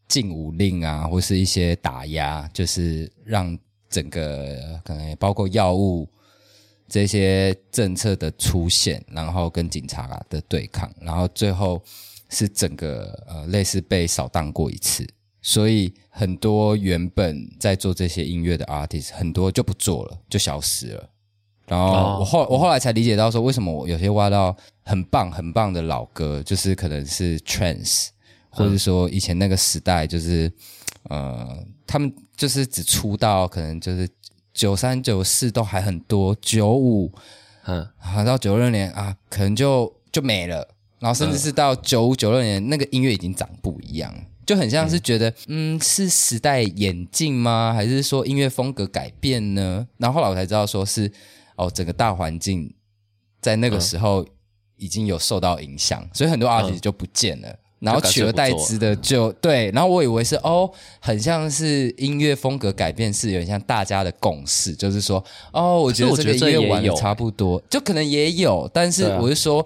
[0.07, 6.07] 禁舞令啊，或是一些打压，就是让整个可能也包括药物
[6.93, 11.81] 这些政策的出现，然后跟警察的对抗，然后最后
[12.29, 15.03] 是整个呃类似被扫荡过一次。
[15.41, 21.09] 所以很多原本在做这些音乐的 artist，很多就不做了，就消失了。
[21.65, 28.09] 然后我后我后来才理解到说，为什么我有些挖到很棒很棒的老歌，就是可能是 trance，
[28.51, 30.51] 或者说以前那个时代，就是
[31.09, 34.07] 呃，他们就是只出道，可能就是
[34.53, 37.11] 九三九四都还很多，九五
[37.65, 40.67] 嗯，好到九六年啊，可能就就没了。
[40.99, 44.13] 然后甚至是到九五九六年，那个音乐已经长不一样。
[44.45, 47.73] 就很像是觉得，嗯，嗯，是时代演进吗？
[47.73, 49.87] 还是说音乐风格改变呢？
[49.97, 51.11] 然后后来我才知道，说是
[51.55, 52.73] 哦，整个大环境
[53.39, 54.25] 在那个时候
[54.75, 59.69] 已经有受到影响，嗯、所以很多 artist 就不见了，嗯、然后取而代之的就对。
[59.71, 69.65] 然后我以为是哦，很像是音乐风格改变是有点像大家的共识，就是说哦，我觉得这个音乐玩的差不多，就可能也有，但是我是说。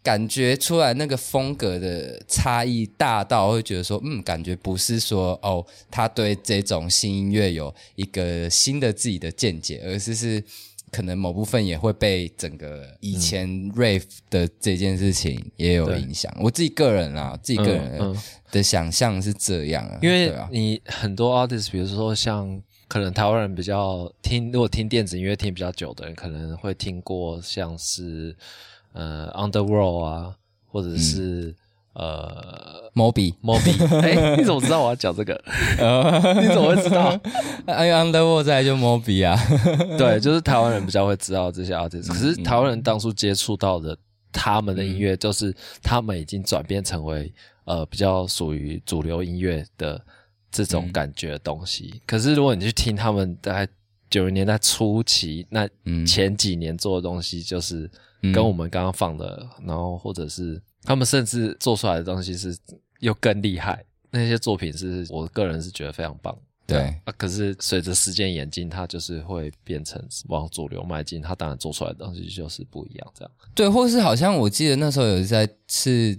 [0.00, 10.42] 感觉出来那个风格的差异大到会觉得说，嗯，感觉不是说哦，他对这种新音乐有一个新的自己的见解，而是是
[10.90, 16.34] 可能某部分也会被整个以前 rave 的这件事情也有影响。
[16.40, 18.16] 我自己个人啊，自己个人
[18.50, 28.36] 的想象是这样啊，因为你很多 artist，比如说像可能台湾人比较听，如果听电子音乐听比较久的人，可能会听过像是。
[28.94, 30.34] 呃，Underworld 啊，
[30.66, 31.54] 或者是、嗯、
[31.94, 33.72] 呃，Moby，Moby，
[34.02, 35.34] 哎，你怎么知道我要讲这个？
[36.40, 37.12] 你怎么会知道？
[37.12, 39.36] 因为 Underworld 再来就 Moby 啊，
[39.98, 42.08] 对，就是台湾人比较会知道这些 artist。
[42.08, 43.96] 可是台湾人当初接触到的
[44.32, 47.32] 他们的音乐，就是他们已经转变成为
[47.64, 50.00] 呃比较属于主流音乐的
[50.52, 51.90] 这种感觉的东西。
[51.94, 53.68] 嗯、可是如果你去听他们在
[54.08, 55.68] 九十年代初期那
[56.06, 57.90] 前几年做的东西，就是。
[58.34, 62.56] 跟我们刚刚放的，然后或者是他们甚至做出来的东西是
[63.00, 66.36] 又更厉害，那些作品是我个人是觉得非常棒。
[66.66, 73.12] 对啊，可是随着时间演进，它就是会变成往主流迈进，它当然做出来的东西就是不一样。
[73.14, 76.18] 这样对，或是好像我记得那时候有在是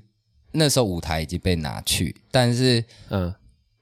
[0.52, 3.34] 那时候舞台已经被拿去，但是嗯，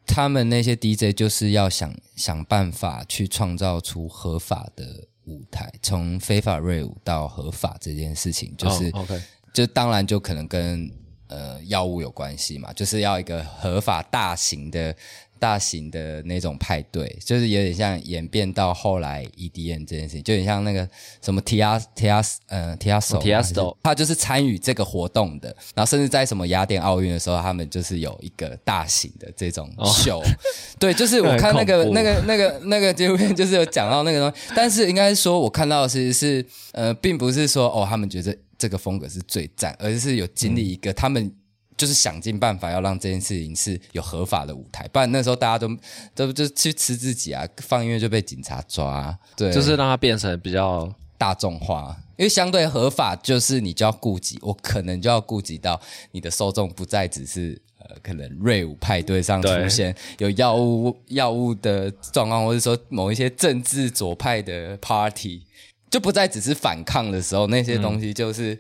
[0.06, 5.08] 他们那些 DJ 就是要想想办法去创造出合法的。
[5.28, 9.22] 舞台从非法 rave 到合法这件事情，就是，oh, okay.
[9.54, 10.92] 就当然就可能跟
[11.28, 14.96] 呃药物有关系嘛，就是要一个合法大型的。
[15.40, 20.88] 大型的那种派对，就是有点像演变到后来 EDM 这件事情，就有点像那个
[21.22, 30.18] 什么 Tia Tia 呃 Tiesto Tiesto，他就是参与这个活动的，然后甚至在什么雅典奥运的时候，他们就是有一个大型的这种秀。
[30.18, 30.26] Oh.
[30.80, 41.32] 对，就是我看那个那个那个那个纪录片，就是有讲到那个东西，但是应该说我看到的是是呃，并不是说哦，他们觉得这个风格是最赞，而是有经历一个他们。
[41.78, 45.78] 就是想尽办法要让这件事情是有合法的舞台，不然那时候大家都
[46.16, 49.18] 都就去吃自己啊，放音乐就被警察抓啊。
[49.36, 55.80] 对，就是让它变成比较大众化，因为相对合法，就是你就要顾及，我可能就要顾及到
[56.12, 65.44] 你的受众不再只是呃，可能 rave 派对上出现有药物药物的状况，或者说某一些政治左派的 party，
[65.92, 68.56] 就不再只是反抗的时候，那些东西就是。
[68.56, 68.60] 嗯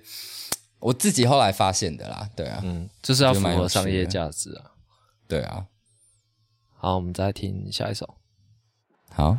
[0.80, 4.72] 我自己后来发现的啦，对啊，嗯，就是要符合商业价值啊，
[5.28, 5.66] 对啊。
[6.76, 8.16] 好，我们再听下一首，
[9.10, 9.38] 好。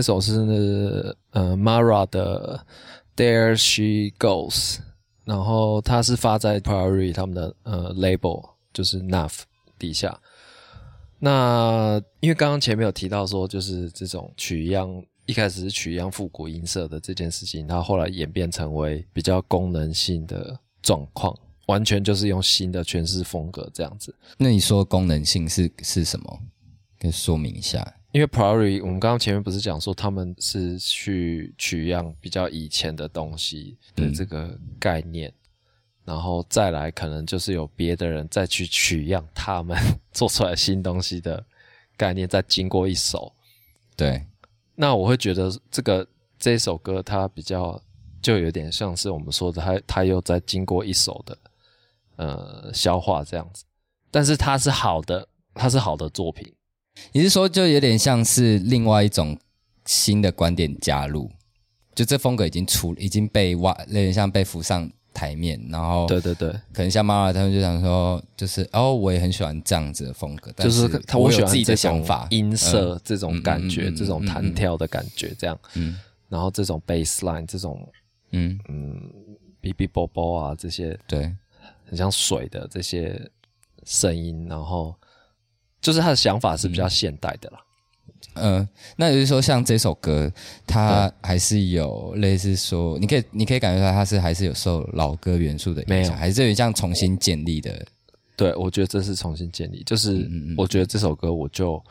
[0.00, 2.64] 这首是呃 Mara 的
[3.14, 4.78] There She Goes，
[5.26, 9.40] 然后它是发在 Priory 他们的呃 label，就是 Nuff
[9.78, 10.18] 底下。
[11.18, 14.90] 那因为刚刚前面有提到说，就是这种取样
[15.26, 24.16] 一开始是取样复古音色的这件事情，它后来演变成为比较功能性的状况，完全就是用新的诠释风格这样子。
[24.38, 26.40] 那你说功能性是是什么？
[26.98, 27.86] 跟说明一下。
[28.12, 35.28] 因为 Priory 我们刚刚前面不是讲说他们是去取样比较以前的东西的这个概念。
[35.30, 35.34] 嗯
[36.02, 39.78] 然后再来，可能就是有别的人再去取样他们
[40.10, 41.44] 做出来新东西的
[41.96, 43.32] 概念，再经过一首。
[43.94, 44.26] 对，
[44.74, 46.04] 那我会觉得这个
[46.36, 47.80] 这首歌它比较
[48.20, 51.38] 就有点像是我们说的，它它又在经过一首的
[52.16, 53.62] 呃消化这样子，
[54.10, 56.52] 但是它是好的，它是好的作品。
[57.12, 59.38] 你是说就有点像是另外一种
[59.84, 61.30] 新的观点加入，
[61.94, 64.90] 就这风格已经出已经被挖，有点像被浮上。
[65.12, 75.98] 台面，然后对对对，可能像妈妈他们就想说，就是哦，我也很喜欢这样子的风格，就是他我有自己的想法，音色这种感觉，这种弹跳的感觉，这样，嗯，
[76.28, 77.86] 然后这种 bass line 这种，
[78.30, 79.00] 嗯嗯
[79.60, 81.34] ，b b 啵啵啊这些，对，
[81.84, 83.20] 很像水的这些
[83.84, 84.94] 声音，然后
[85.80, 87.60] 就是他的想法是比较现代的啦。
[88.34, 90.30] 嗯、呃，那也就是说，像这首歌，
[90.66, 97.84] 它还是有类似说，你可以你可以感觉到它是还是有受老歌元素的影响，没有，还是有这样重新建立的。
[98.36, 101.82] 对，我觉得这是重新建立，就是我觉得这首歌，我就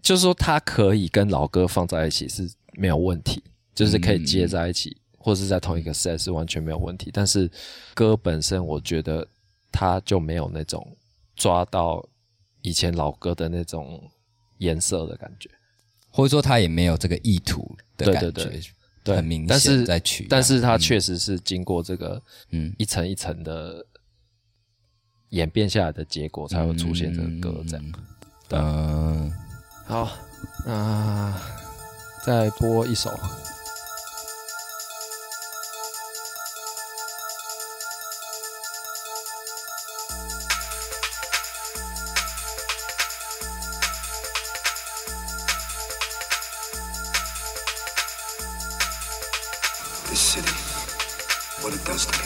[0.00, 3.42] 就是说，它可以跟老歌放在一起是没有问题，
[3.74, 7.10] 就是可以接在一起，嗯、或是在同一个 set 是完全没有问题。
[7.12, 7.50] 但是
[7.94, 9.26] 歌本身，我觉得
[9.72, 10.86] 它就没有那种
[11.36, 12.02] 抓到
[12.62, 14.10] 以前老歌的那种
[14.58, 15.48] 颜色的感觉。
[16.12, 17.60] 或者说他也没有这个意图
[17.96, 18.60] 的感觉，对对对，
[19.04, 23.86] 对，很明显在取，但是他确实是经过这个嗯一层一层的
[25.28, 27.92] 演变下来的结果，才会出现这个歌这样。
[28.50, 29.32] 嗯，
[29.86, 30.10] 好，
[30.66, 31.40] 那
[32.24, 33.08] 再播一首。
[51.84, 52.19] dust.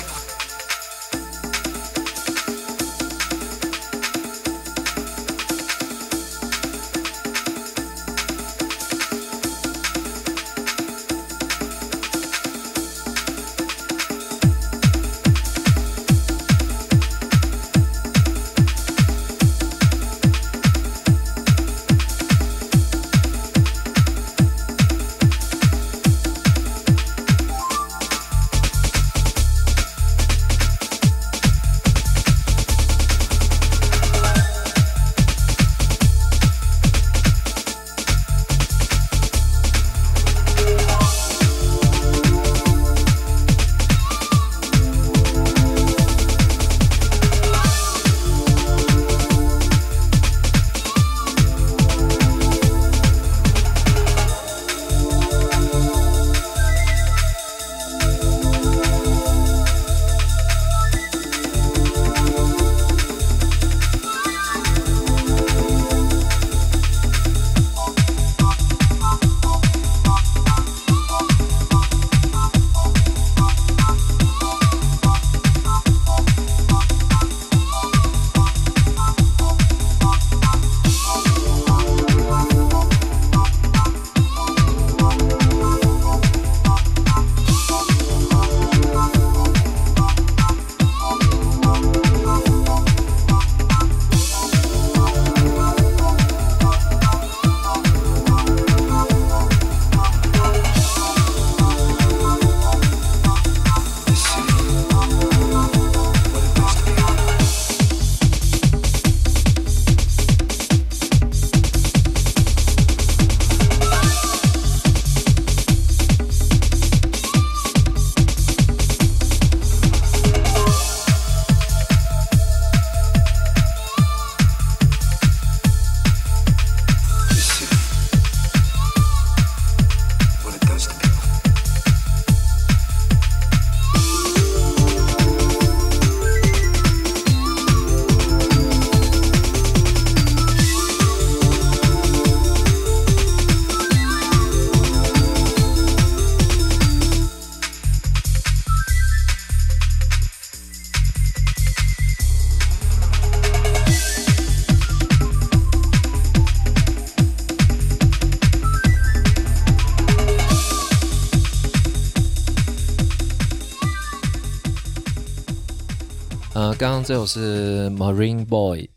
[167.07, 168.89] 这首是 Marine Boy，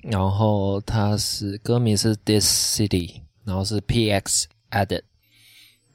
[0.00, 5.02] 然后它是歌名是 This City，然后是 PX Added。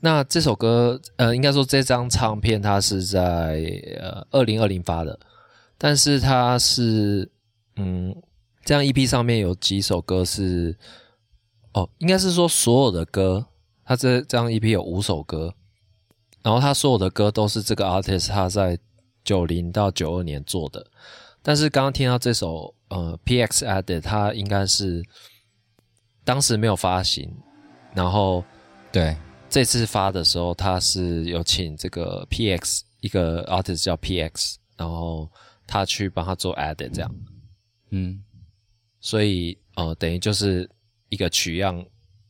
[0.02, 3.64] 那这首歌，呃，应该说这张唱片它是在
[3.98, 5.18] 呃二零二零发的，
[5.78, 7.32] 但是它是
[7.78, 8.14] 嗯，
[8.66, 10.76] 这张 EP 上面有几首歌是，
[11.72, 13.46] 哦，应该是说所有的歌，
[13.86, 15.54] 它这这张 EP 有五首歌，
[16.44, 18.78] 然后它所有的歌都是这个 artist 他在
[19.24, 20.86] 九零到九二年做的，
[21.42, 25.04] 但是刚刚听到这首呃 PX Added，它应该是
[26.24, 27.32] 当时没有发行，
[27.94, 28.44] 然后
[28.92, 29.16] 对。
[29.50, 35.32] 这次发的时候，他是有请这个 PX 一个 artist 叫 PX，然后
[35.66, 37.16] 他去帮他做 edit 这样，
[37.92, 38.22] 嗯，
[39.00, 40.70] 所以呃，等于就是
[41.08, 41.82] 一个取样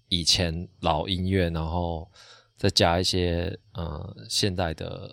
[0.10, 2.08] 以前老音乐，然后
[2.56, 5.12] 再加一些呃现代的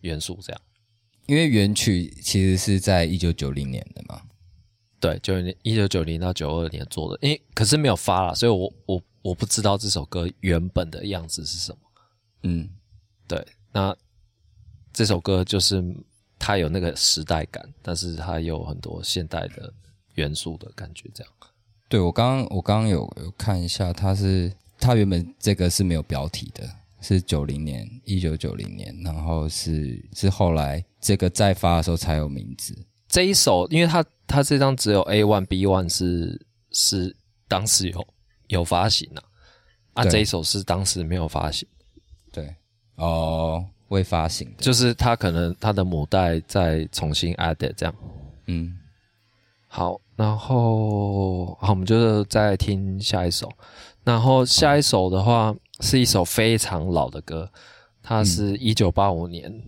[0.00, 0.60] 元素这样。
[1.26, 4.22] 因为原曲其实是在一九九零年的嘛，
[5.00, 9.02] 对，就一九九零到九二年做的，因为可是没有发了，所以我我。
[9.26, 11.78] 我不知道这首歌原本的样子是什么。
[12.44, 12.70] 嗯，
[13.26, 13.92] 对，那
[14.92, 15.82] 这首歌就是
[16.38, 19.74] 它有那个时代感，但是它有很多现代的
[20.14, 21.32] 元素的感觉，这样。
[21.88, 26.64] 对，我刚刚我刚刚有有看一下，它是它原本这个是没有标题的，
[27.00, 32.76] 是九零年一九九零年，然后是是后来这个再发的时候才有名字。
[33.08, 37.16] 这一首，因为它它这张只有 A one B one 是是
[37.48, 38.06] 当时有。
[38.48, 39.22] 有发行啊，
[39.94, 41.66] 啊，这一首是当时没有发行，
[42.30, 42.54] 对，
[42.94, 47.92] 哦，未发行的，就是他可能他的母带再重新 add 这样，
[48.46, 48.78] 嗯，
[49.66, 53.50] 好，然后好，我们就再听下一首，
[54.04, 57.50] 然后下一首的话是一首非常老的歌，
[58.02, 59.62] 它是一九八五年，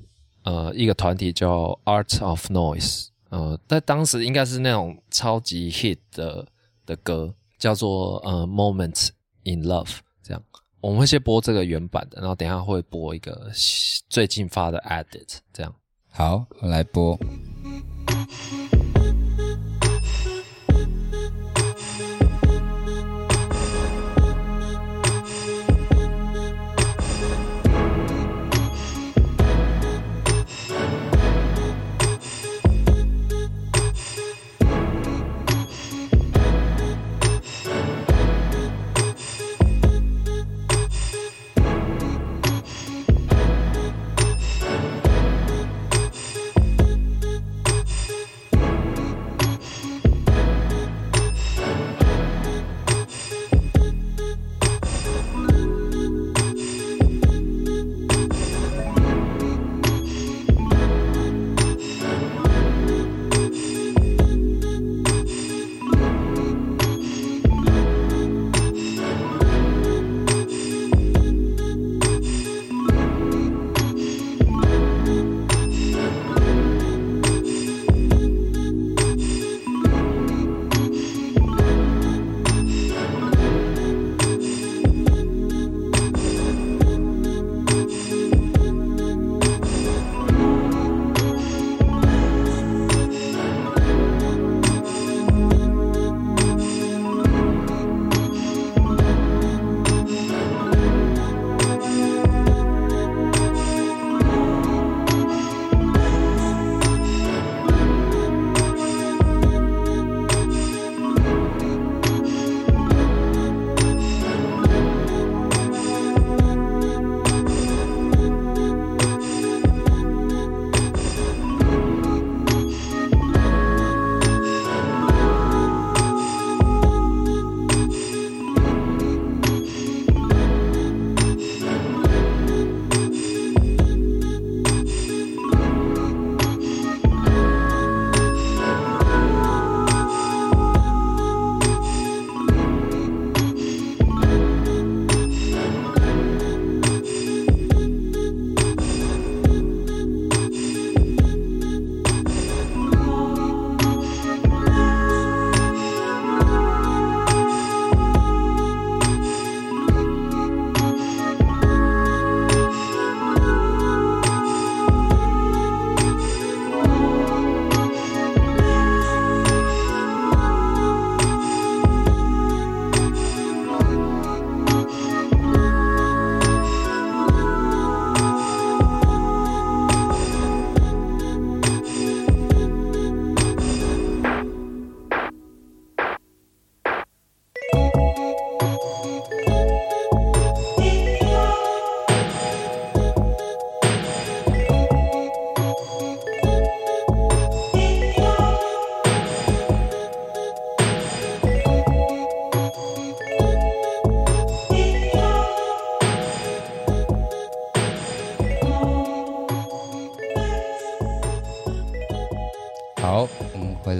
[0.45, 6.47] 呃，一个团体叫 Art of Noise，呃，在当时应该是那种超级 hit 的
[6.87, 7.35] 的歌。
[7.59, 9.09] 叫做呃，Moments
[9.43, 10.41] in Love，这样
[10.81, 13.51] 我们会先播这个原版的，然后等一下会播一个
[14.09, 15.75] 最近发的 Edit，这样。
[16.09, 17.19] 好，我来播。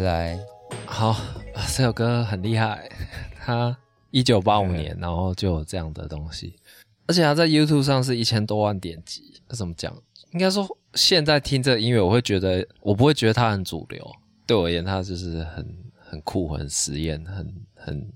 [0.09, 0.39] 来。
[0.87, 1.15] 好，
[1.77, 2.89] 这首歌很厉害，
[3.45, 3.77] 它
[4.11, 6.57] 一九八五年，然后就有这样的东西，
[7.07, 9.35] 而且它在 YouTube 上是一千多万点击。
[9.49, 9.95] 那怎么讲？
[10.33, 14.17] 应该说，现在听这个音乐，我会觉得，我不会觉得它很主流。
[14.47, 18.13] 对我而言，它就是很很酷、很实验、很很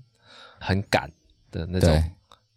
[0.59, 1.11] 很赶
[1.51, 2.03] 的那种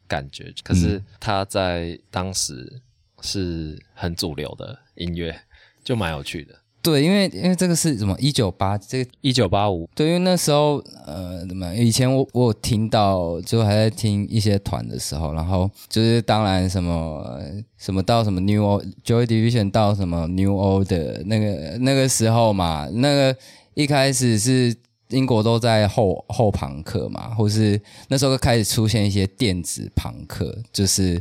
[0.09, 0.53] 感觉。
[0.65, 2.81] 可是它在当时
[3.21, 5.39] 是很主流的音乐，
[5.85, 6.55] 就蛮有趣的。
[6.87, 8.17] 对，因为因为这个是什么？
[8.21, 9.91] 一九八这个一九八五。
[9.93, 11.75] 对，因为那时候呃，怎么？
[11.75, 17.41] 以前我我有听到，就还在听一些团的时候，然后就是当然什么
[17.77, 23.37] 什么到什么 New Old Joy Division 到什么 New Old 的那个那个时候嘛，那个
[23.75, 24.73] 一开始是
[25.09, 31.21] 英国都在后后朋克嘛，或是那时候开始出现一些电子朋克，就是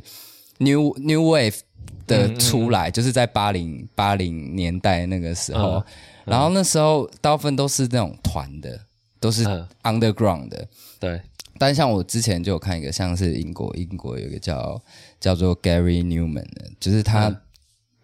[0.60, 1.62] New New Wave。
[2.08, 5.84] 的出来，就是在八零八零年代那个时候，
[6.24, 8.80] 然后那时候大部分都是那种团的，
[9.20, 9.44] 都是
[9.84, 10.68] underground 的。
[11.00, 11.22] 对，
[11.58, 14.82] 但像我之前就有看一个，像是英国，英国有一个叫
[15.20, 17.42] 叫做 Gary Newman 的，就是他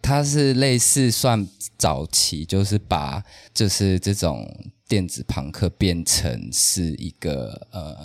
[0.02, 3.24] 他是类似算早期，就是把
[3.54, 4.50] 就是这种
[4.88, 7.96] 电子朋克变成是一个呃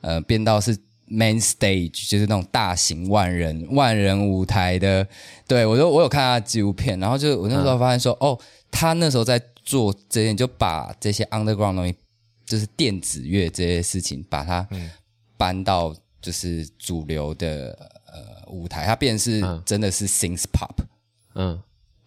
[0.00, 0.76] 呃变到是。
[1.10, 5.04] Main stage 就是那种大型万人万人舞台的，
[5.46, 8.38] 对，我就我有看他纪录片，然后就我那时候发现说，嗯、哦，
[8.70, 11.94] 他那时候在做这些，就把这些 underground 东西，
[12.46, 14.66] 就是电子乐这些事情，把它
[15.36, 20.84] 搬到就是主流的呃舞台，它变是真的是 synth pop，
[21.34, 21.60] 嗯。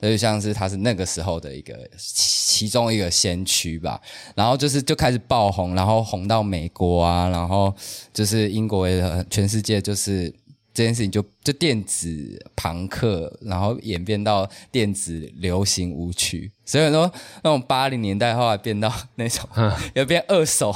[0.04, 3.99] 就像是他是那个时候的一个其中一个先驱吧，
[4.36, 7.74] 然后就是就开始爆红，然后红到美国啊，然后
[8.14, 10.30] 就是英国也全世界，就是
[10.74, 17.12] 这件事情就就电子朋克，然后演变到电子流行舞曲，所以说
[17.43, 19.47] 那种八零年代后来变到那种，
[19.95, 20.76] 又变二手，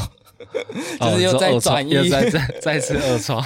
[1.01, 3.43] 就是又再转移，又再再再次二创。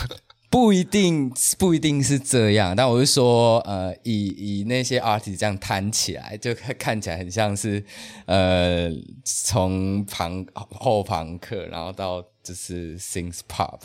[0.52, 7.82] 不一定不一定是这样，但我是说，呃，以以那些 artist 这样弹起来，就看起来很像是，
[8.26, 8.92] 呃，
[9.24, 13.80] 从朋后朋克，然后到就是 synth pop，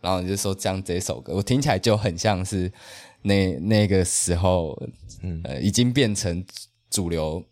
[0.00, 2.70] 然后你就说这样这首歌，我听起来就很像是
[3.22, 4.80] 那那个时候，
[5.22, 6.44] 嗯，呃，已经变成
[6.88, 7.44] 主流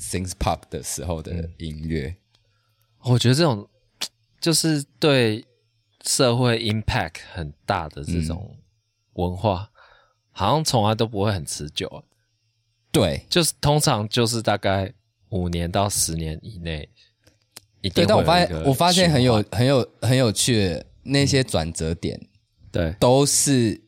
[0.00, 2.16] synth pop 的时候的音乐。
[3.02, 3.68] 我觉得这种
[4.40, 5.44] 就是对。
[6.08, 8.56] 社会 impact 很大的这种
[9.12, 9.76] 文化，嗯、
[10.30, 12.02] 好像从来都不会很持久。
[12.90, 14.90] 对，就是通常就是大概
[15.28, 16.88] 五年到十年以内。
[17.94, 22.18] 对，但我发现我发现很有很有很有趣的那些转折点，
[22.72, 23.78] 对，都是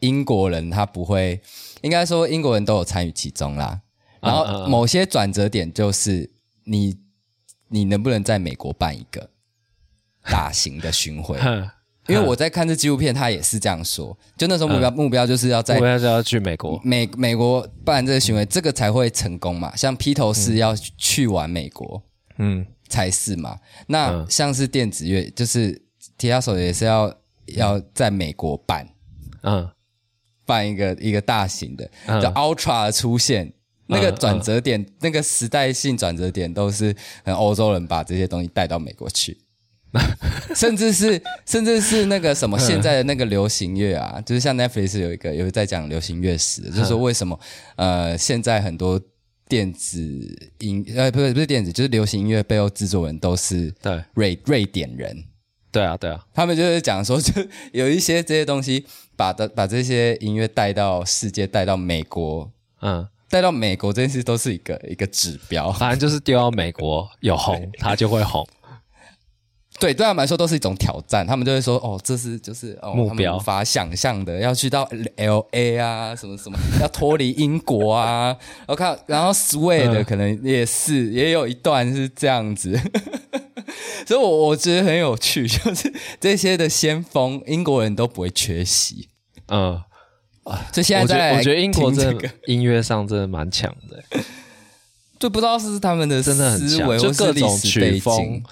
[0.00, 1.40] 英国人，他不会，
[1.80, 3.80] 应该说英国人都有参与其中啦。
[4.20, 6.30] 然后某些转折点就是
[6.64, 6.98] 你
[7.68, 9.30] 你能不能在美国办一个？
[10.24, 11.38] 大型的巡回，
[12.08, 14.16] 因为我在看这纪录片，他也是这样说。
[14.36, 19.74] 就那时候目标目标就是要在，目标是要去美国，美美国办这个巡回，这个才会成功嘛。
[19.76, 22.02] 像披头士要去完美国，
[22.38, 23.58] 嗯，才是嘛。
[23.86, 25.80] 那像是电子乐，就是
[26.18, 27.14] 吉他手也是要
[27.46, 28.88] 要在美国办，
[29.42, 29.70] 嗯，
[30.44, 31.88] 办一个一个大型的，
[32.20, 33.52] 叫 Ultra 的出现，
[33.86, 36.94] 那个转折点，那个时代性转折点，都是
[37.24, 39.38] 很欧洲人把这些东西带到美国去。
[40.54, 47.38] 甚至是甚至是那个什么现在的那个流行乐啊，就是像 Netflix 有一个有在讲流行乐史，就是说为什么
[47.76, 49.00] 呃现在很多
[49.48, 50.00] 电子
[50.58, 54.02] 音呃不是不是电子，就是流行音乐背后制作人都是对。
[54.14, 55.24] 瑞瑞典人，
[55.72, 57.32] 对啊对啊，他们就是讲说 就
[57.72, 58.86] 有一些这些东西
[59.16, 68.46] 把的把这些音乐带到世界，带到美国，嗯，带到美国这件事都是一个一个指标，反正就是丢到美国有红， 它就会红。
[69.80, 71.26] 对，对他们来说都是一种挑战。
[71.26, 78.36] 他们就会说：“哦，这是就是哦，目标无法想象的，要去到 L A 啊，什么什么，要脱离英国啊。
[78.68, 82.78] 我看，然后 Sway 的可能也是，嗯、也有一段是这样子。
[84.06, 89.08] 所以我，我我觉得很有趣， 就是这些的先锋，英国人都不会缺席。
[89.48, 89.80] 嗯
[90.44, 94.20] 啊，就现在，在、这个、我觉得英国这个音乐上真的蛮强的，
[95.18, 98.42] 就不知道是他们的真的很强，就各种曲风。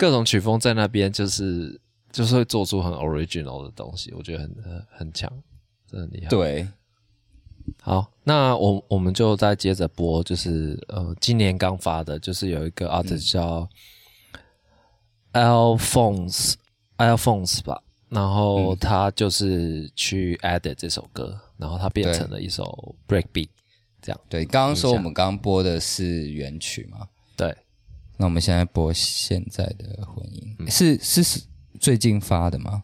[0.00, 1.78] 各种曲风在那边就是
[2.10, 5.30] 就是会做出很 original 的东西，我觉得很很很强，
[5.86, 6.28] 真的很厉害。
[6.28, 6.66] 对，
[7.82, 13.68] 好，那我我们就再接着播，就是呃，今年刚发的，就是有一个 artist 叫
[15.34, 16.54] Alphonse、
[16.96, 23.50] 嗯、Alphonse 吧，然后他就是去 edit 这首歌，然后他变成了一首 breakbeat，
[24.00, 24.18] 这样。
[24.30, 27.06] 对，刚刚说我们刚刚播的是原曲嘛？
[28.20, 28.22] 对。
[28.22, 31.40] 那我们现在播现在的婚姻，嗯、是是
[31.80, 32.82] 最近发的吗？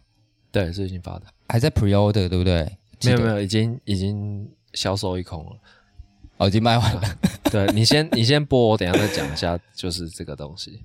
[0.50, 2.66] 对，最近发的，还在 pre-order 对不对？
[3.04, 5.60] 没有没有，已经已经销售一空了，
[6.38, 7.02] 哦，已经卖完了。
[7.52, 10.82] 对，你先你先播，我等一下再讲一下，就是这个东西。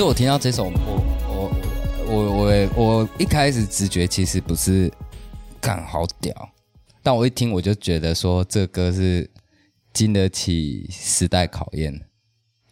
[0.00, 1.52] 实我听到这首，我
[2.08, 4.90] 我我我我一开始直觉其实不是，
[5.60, 6.34] 干好屌，
[7.02, 9.30] 但我一听我就觉得说这歌是
[9.92, 12.00] 经得起时代考验，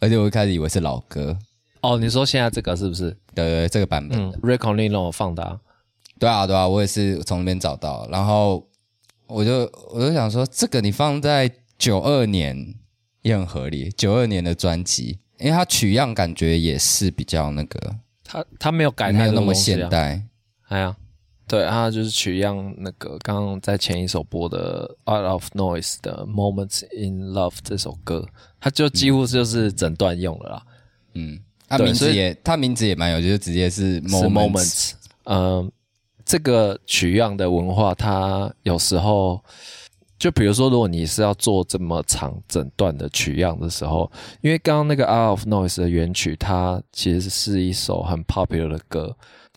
[0.01, 1.39] 而且我一开始以为是老歌。
[1.83, 3.11] 哦，你说现在这个是不是？
[3.35, 4.19] 对对对，这个版本。
[4.19, 5.61] 嗯 Conley 让我放的啊。
[6.19, 8.67] 对啊对啊，我也是从那边找到，然后
[9.27, 12.75] 我就我就想说，这个你放在九二年
[13.21, 15.19] 也很合理，九二年的专辑。
[15.39, 20.23] 因为它取样感觉也是比较那个，它它没有改太多、啊、没有那么现代，
[20.69, 20.97] 哎呀，
[21.47, 28.27] 对，它就是取样那个刚刚在前一首播的《Out of Noise》的《Moments in Love》这首歌，
[28.61, 30.63] 它就几乎就是整段用了啦。
[31.15, 34.93] 嗯，它名字也它名字也蛮有，就是直接是 Moments。
[35.25, 35.71] 嗯，
[36.25, 39.43] 这个取样的文化，它有时候。
[40.19, 44.11] 就比如说，如果你是要做这么长整段的取样的时候，
[44.41, 49.17] 因为刚刚那个《Out of Noise》的原曲，它其实是一首很 popular 的歌，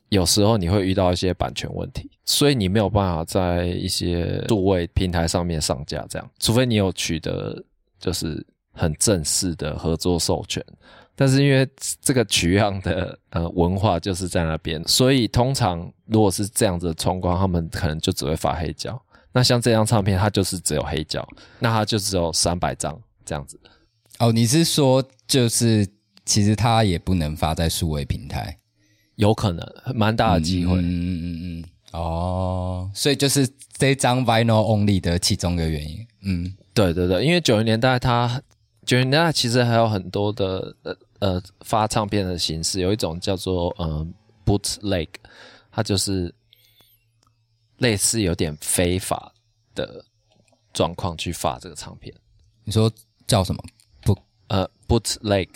[0.09, 7.59] 有时候你会遇到一些版权问题，所以你没有办法在一些数位平台上面上架，这样，除非你有取得
[7.99, 10.63] 就是很正式的合作授权。
[11.15, 11.67] 但是因为
[12.01, 18.99] 这个取样的呃文化就是在那边，所以通常如果是这样子的状况，他们可能就只会发黑胶。
[19.31, 21.27] 那像这张唱片，它就是只有黑胶，
[21.59, 23.59] 那它就只有三百张这样子。
[24.19, 25.87] 哦，你是说就是
[26.25, 28.57] 其实它也不能发在数位平台？
[29.15, 30.75] 有可能，蛮大的机会。
[30.75, 31.65] 嗯嗯嗯嗯。
[31.91, 36.07] 哦，所以就是这张 Vinyl Only 的其中一个原因。
[36.23, 38.41] 嗯，对对对，因为九零年代它
[38.85, 44.07] 九零年代其实还有很多的呃呃发唱片的形式，有一种叫做呃
[44.45, 45.09] bootleg，
[45.71, 46.33] 它就是
[47.81, 49.33] 类似有点非法
[49.75, 50.05] 的
[50.71, 52.13] 状况去发这个唱片。
[52.63, 52.91] 你说
[53.27, 53.63] 叫什么？
[54.03, 54.17] 不，
[54.47, 55.49] 呃，bootleg，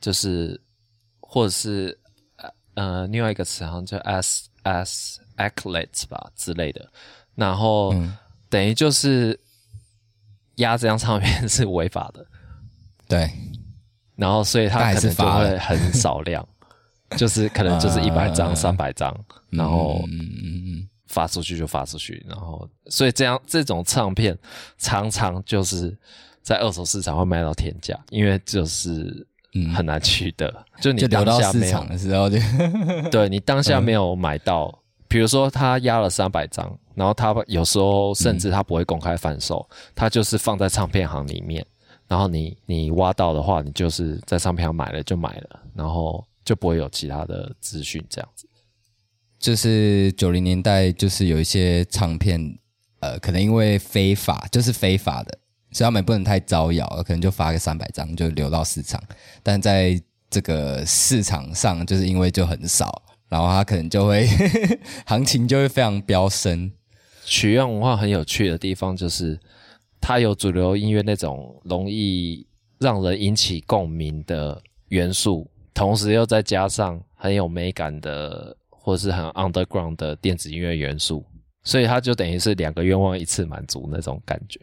[0.00, 0.60] 就是
[1.20, 1.98] 或者是
[2.74, 6.88] 呃另外一个词好像叫 as as acolytes 吧之类的。
[7.34, 8.16] 然后、嗯、
[8.48, 9.38] 等于就是
[10.56, 12.24] 压这张唱片是违法的，
[13.08, 13.28] 对。
[14.14, 16.48] 然后所以他可能就会很少量，
[17.18, 19.12] 就是可能就是一百张、三百张，
[19.50, 20.00] 然后
[21.14, 24.36] 发出去就发出去，然后所以这样这种唱片
[24.76, 25.96] 常常就是
[26.42, 29.24] 在二手市场会卖到天价，因为就是
[29.72, 32.36] 很难取得，嗯、 就你当下没有的时候就
[33.12, 41.64] 对你当下没有买到，嗯、比如说他压了三百张，然后他有时候甚至他不会公开贩售，他就是放在唱片行里面。
[42.08, 48.46] 然后你你挖到的话，你就是在唱片行买了就买了，然后就不会有其他的资讯这样子。
[49.44, 52.58] 就是九零年代，就是有一些唱片，
[53.00, 55.38] 呃，可能因为非法，就是非法的，
[55.70, 58.98] 所以他们也不能太招摇，可能就发个三百张就流到市场。
[59.42, 64.26] 但在这个市场上，就是因为就很少，然后它可能就会
[65.04, 66.72] 行情就会非常飙升。
[67.26, 69.38] 取样文化很有趣的地方就是。
[70.06, 72.46] 它有主流音乐那种容易
[72.78, 78.54] 让人引起共鸣的元素，同时又再加上很有美感的
[78.84, 81.24] 或是很 underground 的电子音乐元素，
[81.62, 84.60] 所以它就等于是两个愿望一次满足那种感觉。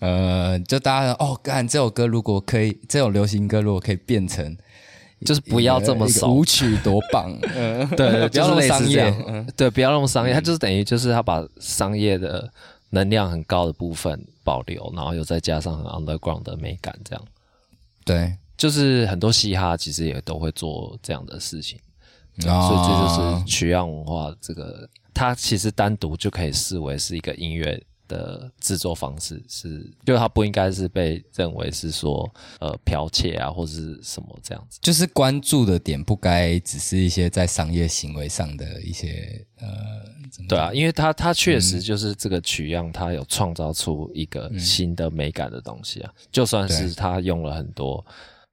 [0.00, 4.54] 呃，就大家哦，干这首歌如果可以，这首流行歌如果可以变成
[5.24, 9.14] 就是不要这么熟，舞曲多棒，嗯，对，不要那么商业，
[9.56, 12.52] 对，不要那么商业，它就是等于就是它把商业的。
[12.90, 17.24] 能量很高的部分保留，然后又再加上很 underground 的美感，这样，
[18.04, 21.76] 对，就是很多嘻哈其实也都会做这样的事情，
[22.46, 24.34] 哦、所以这就是取样文化。
[24.40, 32.28] 这个它其实单独就可以视为是一个音乐的制作方式是，就它不应该是被认为是说
[32.60, 39.66] 呃剽窃啊或者是什么这样子，就是关注的点不该只是一些在商业行为上的一些呃，
[40.48, 48.04] 对啊，因为它它确实就是这个取样，它有创造出一个新的美感的东西啊，嗯、就算是它用了很多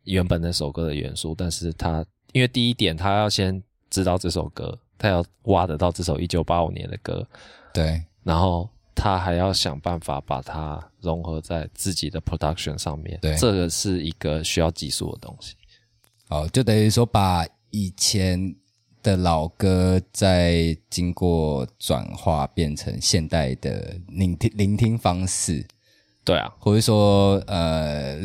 [0.03, 3.61] 原本那首歌的元素，但是它因为第一点，他要先
[3.91, 7.27] 知道这首歌，他要挖得到这首一九八五年的歌，
[7.71, 8.67] 对，然后。
[8.93, 15.55] 他还要想办法把它融合在自己的 production 上面，对，这个是一个需要技术的东西。
[16.27, 18.53] 哦，就等于说把以前
[19.01, 25.65] 的老歌再经过转化变成现代的聆听聆听方式，
[26.23, 28.21] 对啊，或者说呃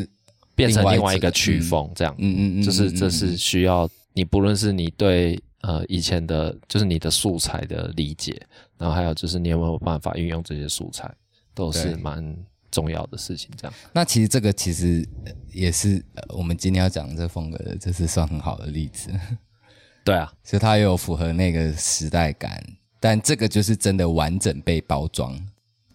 [0.54, 5.40] 变成另外一个曲风这样，嗯嗯嗯，就是这是需要你不论是你对。
[5.66, 8.40] 呃，以前的就是你的素材的理解，
[8.78, 11.12] 然后还有就是你有没有办法运用这些素材，
[11.54, 12.36] 都是蛮
[12.70, 13.50] 重要的事情。
[13.56, 15.04] 这样，那其实这个其实
[15.50, 19.10] 也是我们今天要讲的这风格的，这是算很好的例子。
[20.04, 22.64] 对啊，所以它有符合那个时代感，
[23.00, 25.36] 但这个就是真的完整被包装，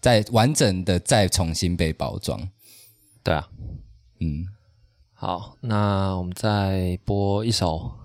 [0.02, 2.46] 再完整的再重新被包装。
[3.22, 3.48] 对啊，
[4.20, 4.46] 嗯，
[5.14, 8.01] 好，那我们再播一首。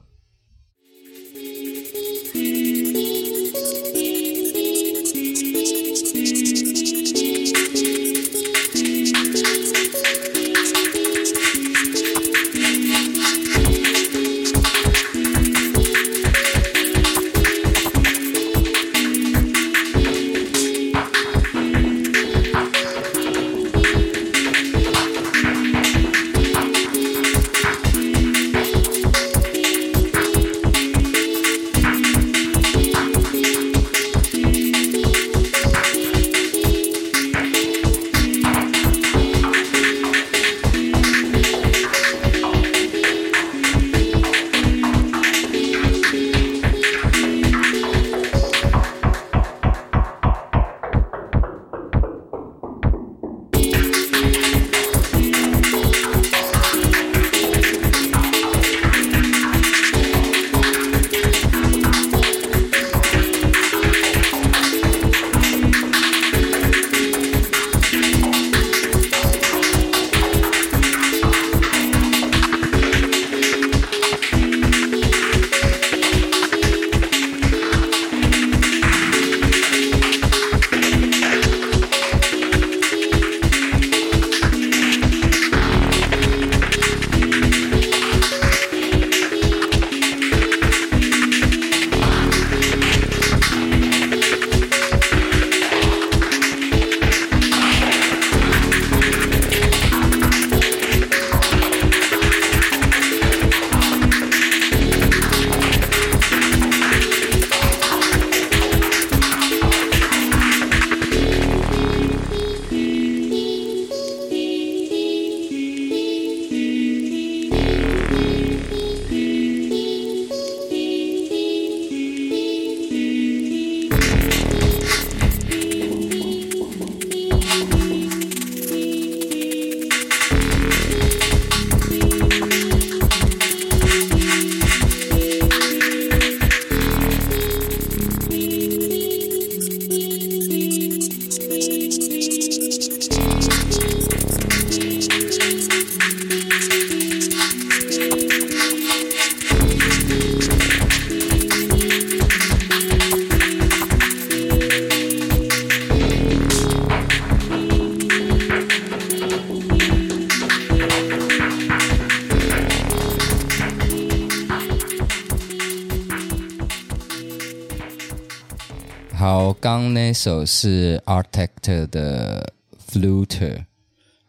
[170.28, 172.54] 首是 Architect 的
[172.86, 173.64] Fluter，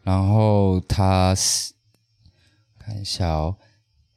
[0.04, 1.72] 然后他是
[2.78, 3.56] 看一下哦，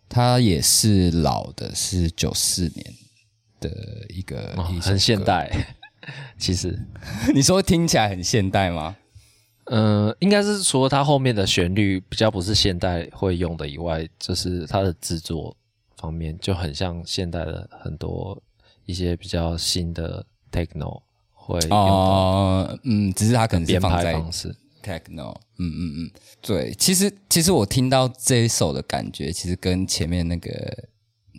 [0.08, 2.86] 他也是老的，是九四年
[3.60, 5.76] 的一个，哦、很现代。
[6.38, 6.80] 其实
[7.34, 8.96] 你说听起来很现代吗？
[9.66, 15.58] 嗯、呃，应该是说它后面的旋律比较不是现代会用的以外，就是它的制作
[15.98, 18.40] 方面就很像现代的很多
[18.86, 21.02] 一些比较新的 techno
[21.52, 24.56] 会哦，嗯，只是它可能是放在方式。
[24.84, 26.12] techno，嗯嗯嗯，
[26.42, 30.50] 对，其实其实我听到这一首的感觉，其实跟前面那个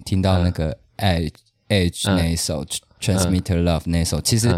[0.05, 1.33] 听到那个 edge、
[1.69, 2.63] 嗯、edge 那一首。
[2.63, 2.67] 嗯。
[3.03, 4.49] Transmitter Love 那首，其实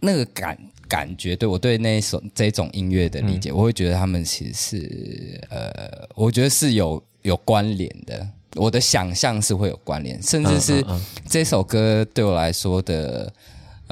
[0.00, 8.28] 那个感感觉，对我对那一首这种音乐的理解，嗯、我会觉得他们其实是呃，我觉得是有有关联的。
[8.56, 10.84] 我的想象是会有关联，甚至是
[11.26, 13.32] 这首歌对我来说的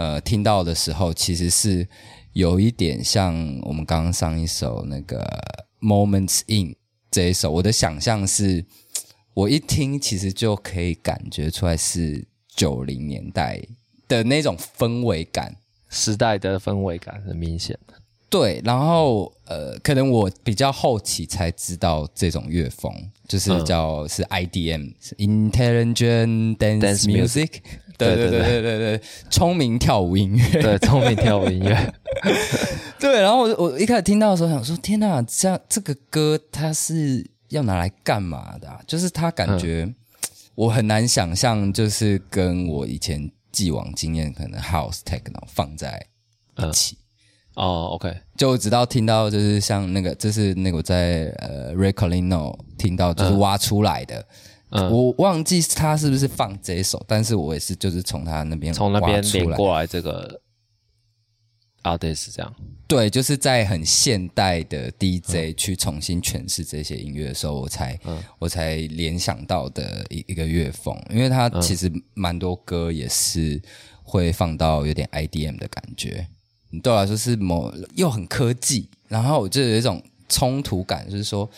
[0.01, 1.87] 呃，听到的时候，其实是
[2.33, 5.23] 有一点像我们刚刚上一首那个
[5.81, 6.75] Moments In
[7.11, 7.51] 这一首。
[7.51, 8.65] 我的想象是，
[9.35, 12.27] 我一听其实就可以感觉出来是。
[12.57, 13.63] 九零年代
[14.07, 15.57] 的那种氛围感，
[15.89, 17.79] 时代的氛围感很明显。
[18.29, 22.93] 对，然后呃，可能我比较后期才知道这种乐风，
[23.27, 27.61] 就是叫、嗯、是 IDM，Intelligent Dance, Dance Music。
[28.07, 29.01] 对对对对对对，
[29.31, 30.63] 聪明跳舞音乐。
[30.63, 31.95] 对，聪明跳舞音乐。
[32.99, 38.81] 对，然后我我一开始听到的时候想说，天哪，这样这个歌它是要拿来干嘛的、啊？
[38.87, 39.85] 就是它感觉。
[39.87, 39.95] 嗯
[40.57, 46.05] 我很难想象，就是跟我以前既往经验，可能 House Techno 放在
[46.57, 46.99] 一起。
[47.55, 54.19] 嗯、哦，OK，就直到听到，就是像那个，就是那个我在呃 Recording 听到，就是挖出来的。
[54.19, 54.25] 嗯，
[54.71, 60.41] 我忘记他是不是放这一首，但是我也是就是从他那边从那边连过来这个。
[61.83, 62.55] artist 这样，
[62.87, 73.59] 对，就是在很现代的 DJ 去重新诠释这些音乐的时候，我才、嗯、我才联想到的一一个乐风，因为它其实蛮多歌也是
[74.03, 76.27] 会放到有点 IDM 的感觉，
[76.83, 81.49] 对我来说是某又很科技，然后我就有一种冲突感，就是说，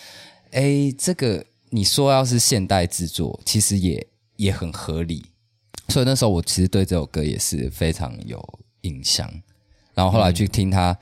[0.52, 1.44] 哎，这个
[1.74, 5.24] 你说要是现代制作，其实也也很合理，
[5.89, 8.47] 所以那时候我其实对这首歌也是非常有
[8.82, 9.27] 印象。
[9.94, 10.94] 然后后来去听他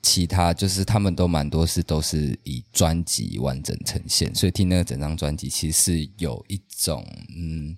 [0.00, 7.04] 其他，就是他们都蛮多是都是以专辑完整呈现，所以听那个整张专辑其实是有一种
[7.36, 7.76] 嗯，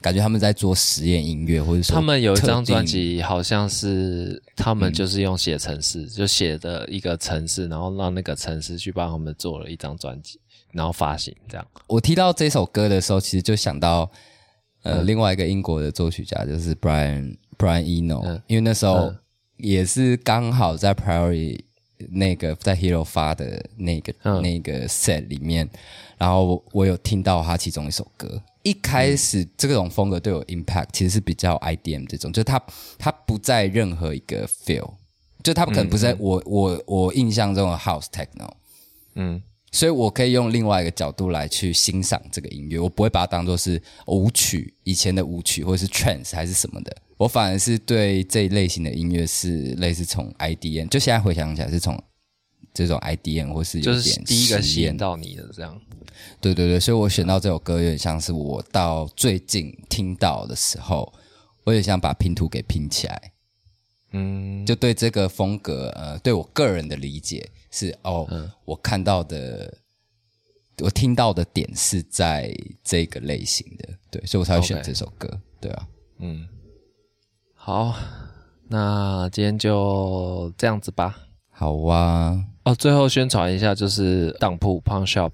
[0.00, 10.40] 感觉他们在做实验音乐，或者说他们有一张专辑好像是他们就是用写程式，嗯、就写的一个程式，然后让那个程式去帮他们做了一张专辑，
[10.76, 11.66] 然后发行这样。
[11.86, 14.10] 我提到这首歌的时候，其实就想到
[14.82, 18.94] 呃、嗯、另外一个英国的作曲家就是 Brian Brian Eno，、嗯、因为那时候。
[18.96, 19.16] 嗯。
[19.58, 21.58] 也是刚好在 Priority
[22.10, 25.66] 那个在 Hero 发的那个、嗯、那个 set 里面，
[26.18, 28.42] 然后我有听到他其中一首歌。
[28.64, 32.62] 一开始这种风格对我 impact 其实是比较 IDM 这种，就他
[32.98, 34.92] 他不在任何一个 feel，
[35.42, 38.50] 就他可能不在我、嗯、我我印象中的 House Techno，
[39.14, 46.96] 嗯，所以我可以用另外一个角度来去欣赏这个音乐，我不会把它当做是舞曲，以前的舞曲或者是 trance 还是什么的。
[47.18, 52.02] 我反而是对这一类型的音乐是类似从 IDM，就现在回想起来是从
[52.72, 55.78] 这种 IDM 或是有点就是第一个吸引到你的这样。
[56.40, 61.12] 对对对，所以我选到这首歌有点像是我到最近听到的时候，
[61.64, 63.32] 我也想把拼图给拼起来。
[64.16, 69.76] 嗯，就对这个风格，呃，对我个人的理解是哦，嗯、我看到的，
[70.78, 72.50] 我听到的点是在
[72.82, 75.28] 这个类型的，对，所以我才会选这首歌。
[75.60, 75.86] 对啊，
[76.20, 76.48] 嗯。
[77.54, 77.94] 好，
[78.68, 81.18] 那今天就这样子吧。
[81.50, 82.42] 好啊。
[82.64, 85.30] 哦，最后宣传一下，就是当铺 Pawn Shop，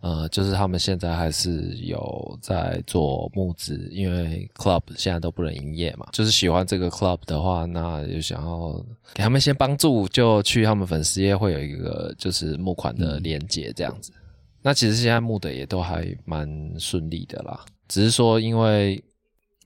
[0.00, 6.06] 呃，就是他们现在还是有在做募资，因为 Club 现在都不能营业嘛。
[6.12, 8.84] 就是喜欢这个 Club 的话，那就想要
[9.14, 14.12] 给他们先帮助，就去他们粉丝页会有一个就是募款的链接这样子。
[14.14, 14.20] 嗯、
[14.62, 16.48] 那其实现在募的也都还蛮
[16.78, 19.02] 顺利的啦，只是说因为。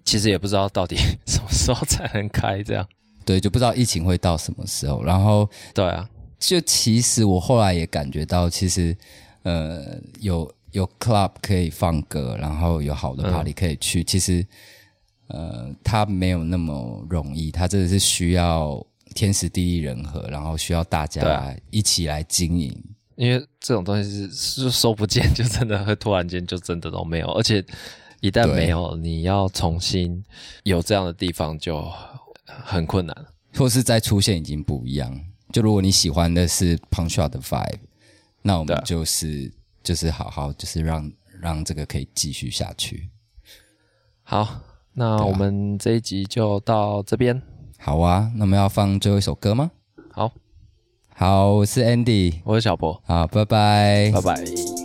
[0.04, 0.96] 其实也不知道到底
[1.28, 2.84] 什么时候才能开，这样
[3.24, 5.00] 对，就不知道疫情会到什么时候。
[5.04, 6.10] 然后，对啊，
[6.40, 8.96] 就其实我后来也感觉到，其实
[9.42, 14.02] 呃，有有 club 可以放歌，然后有好的 party 可以去。
[14.02, 14.46] 嗯、其实
[15.28, 22.76] 呃，它没有那么容易，它真的是需要天时地利人和，然后需要大家一起来经营。
[23.16, 27.64] 因为这种东西是是说不见，就真的会突然间就真的都没有，而且。
[28.24, 30.24] 一旦没有，你要重新
[30.62, 31.84] 有这样的地方就
[32.44, 33.16] 很困难，
[33.56, 35.12] 或是再出现已经不一样。
[35.52, 37.80] 就如果你喜欢的是 Punch Out 的 Vibe，
[38.42, 39.50] 那我们就是、啊、
[39.82, 43.08] 就是好好就是让让这个可以继续下去。
[44.22, 44.60] 好，
[44.92, 47.40] 那我们这一集就到这边。
[47.78, 49.70] 好啊，那我们要放最后一首歌吗？
[50.12, 50.32] 好，
[51.14, 54.81] 好，我是 Andy，我是小博，好，拜拜，拜拜。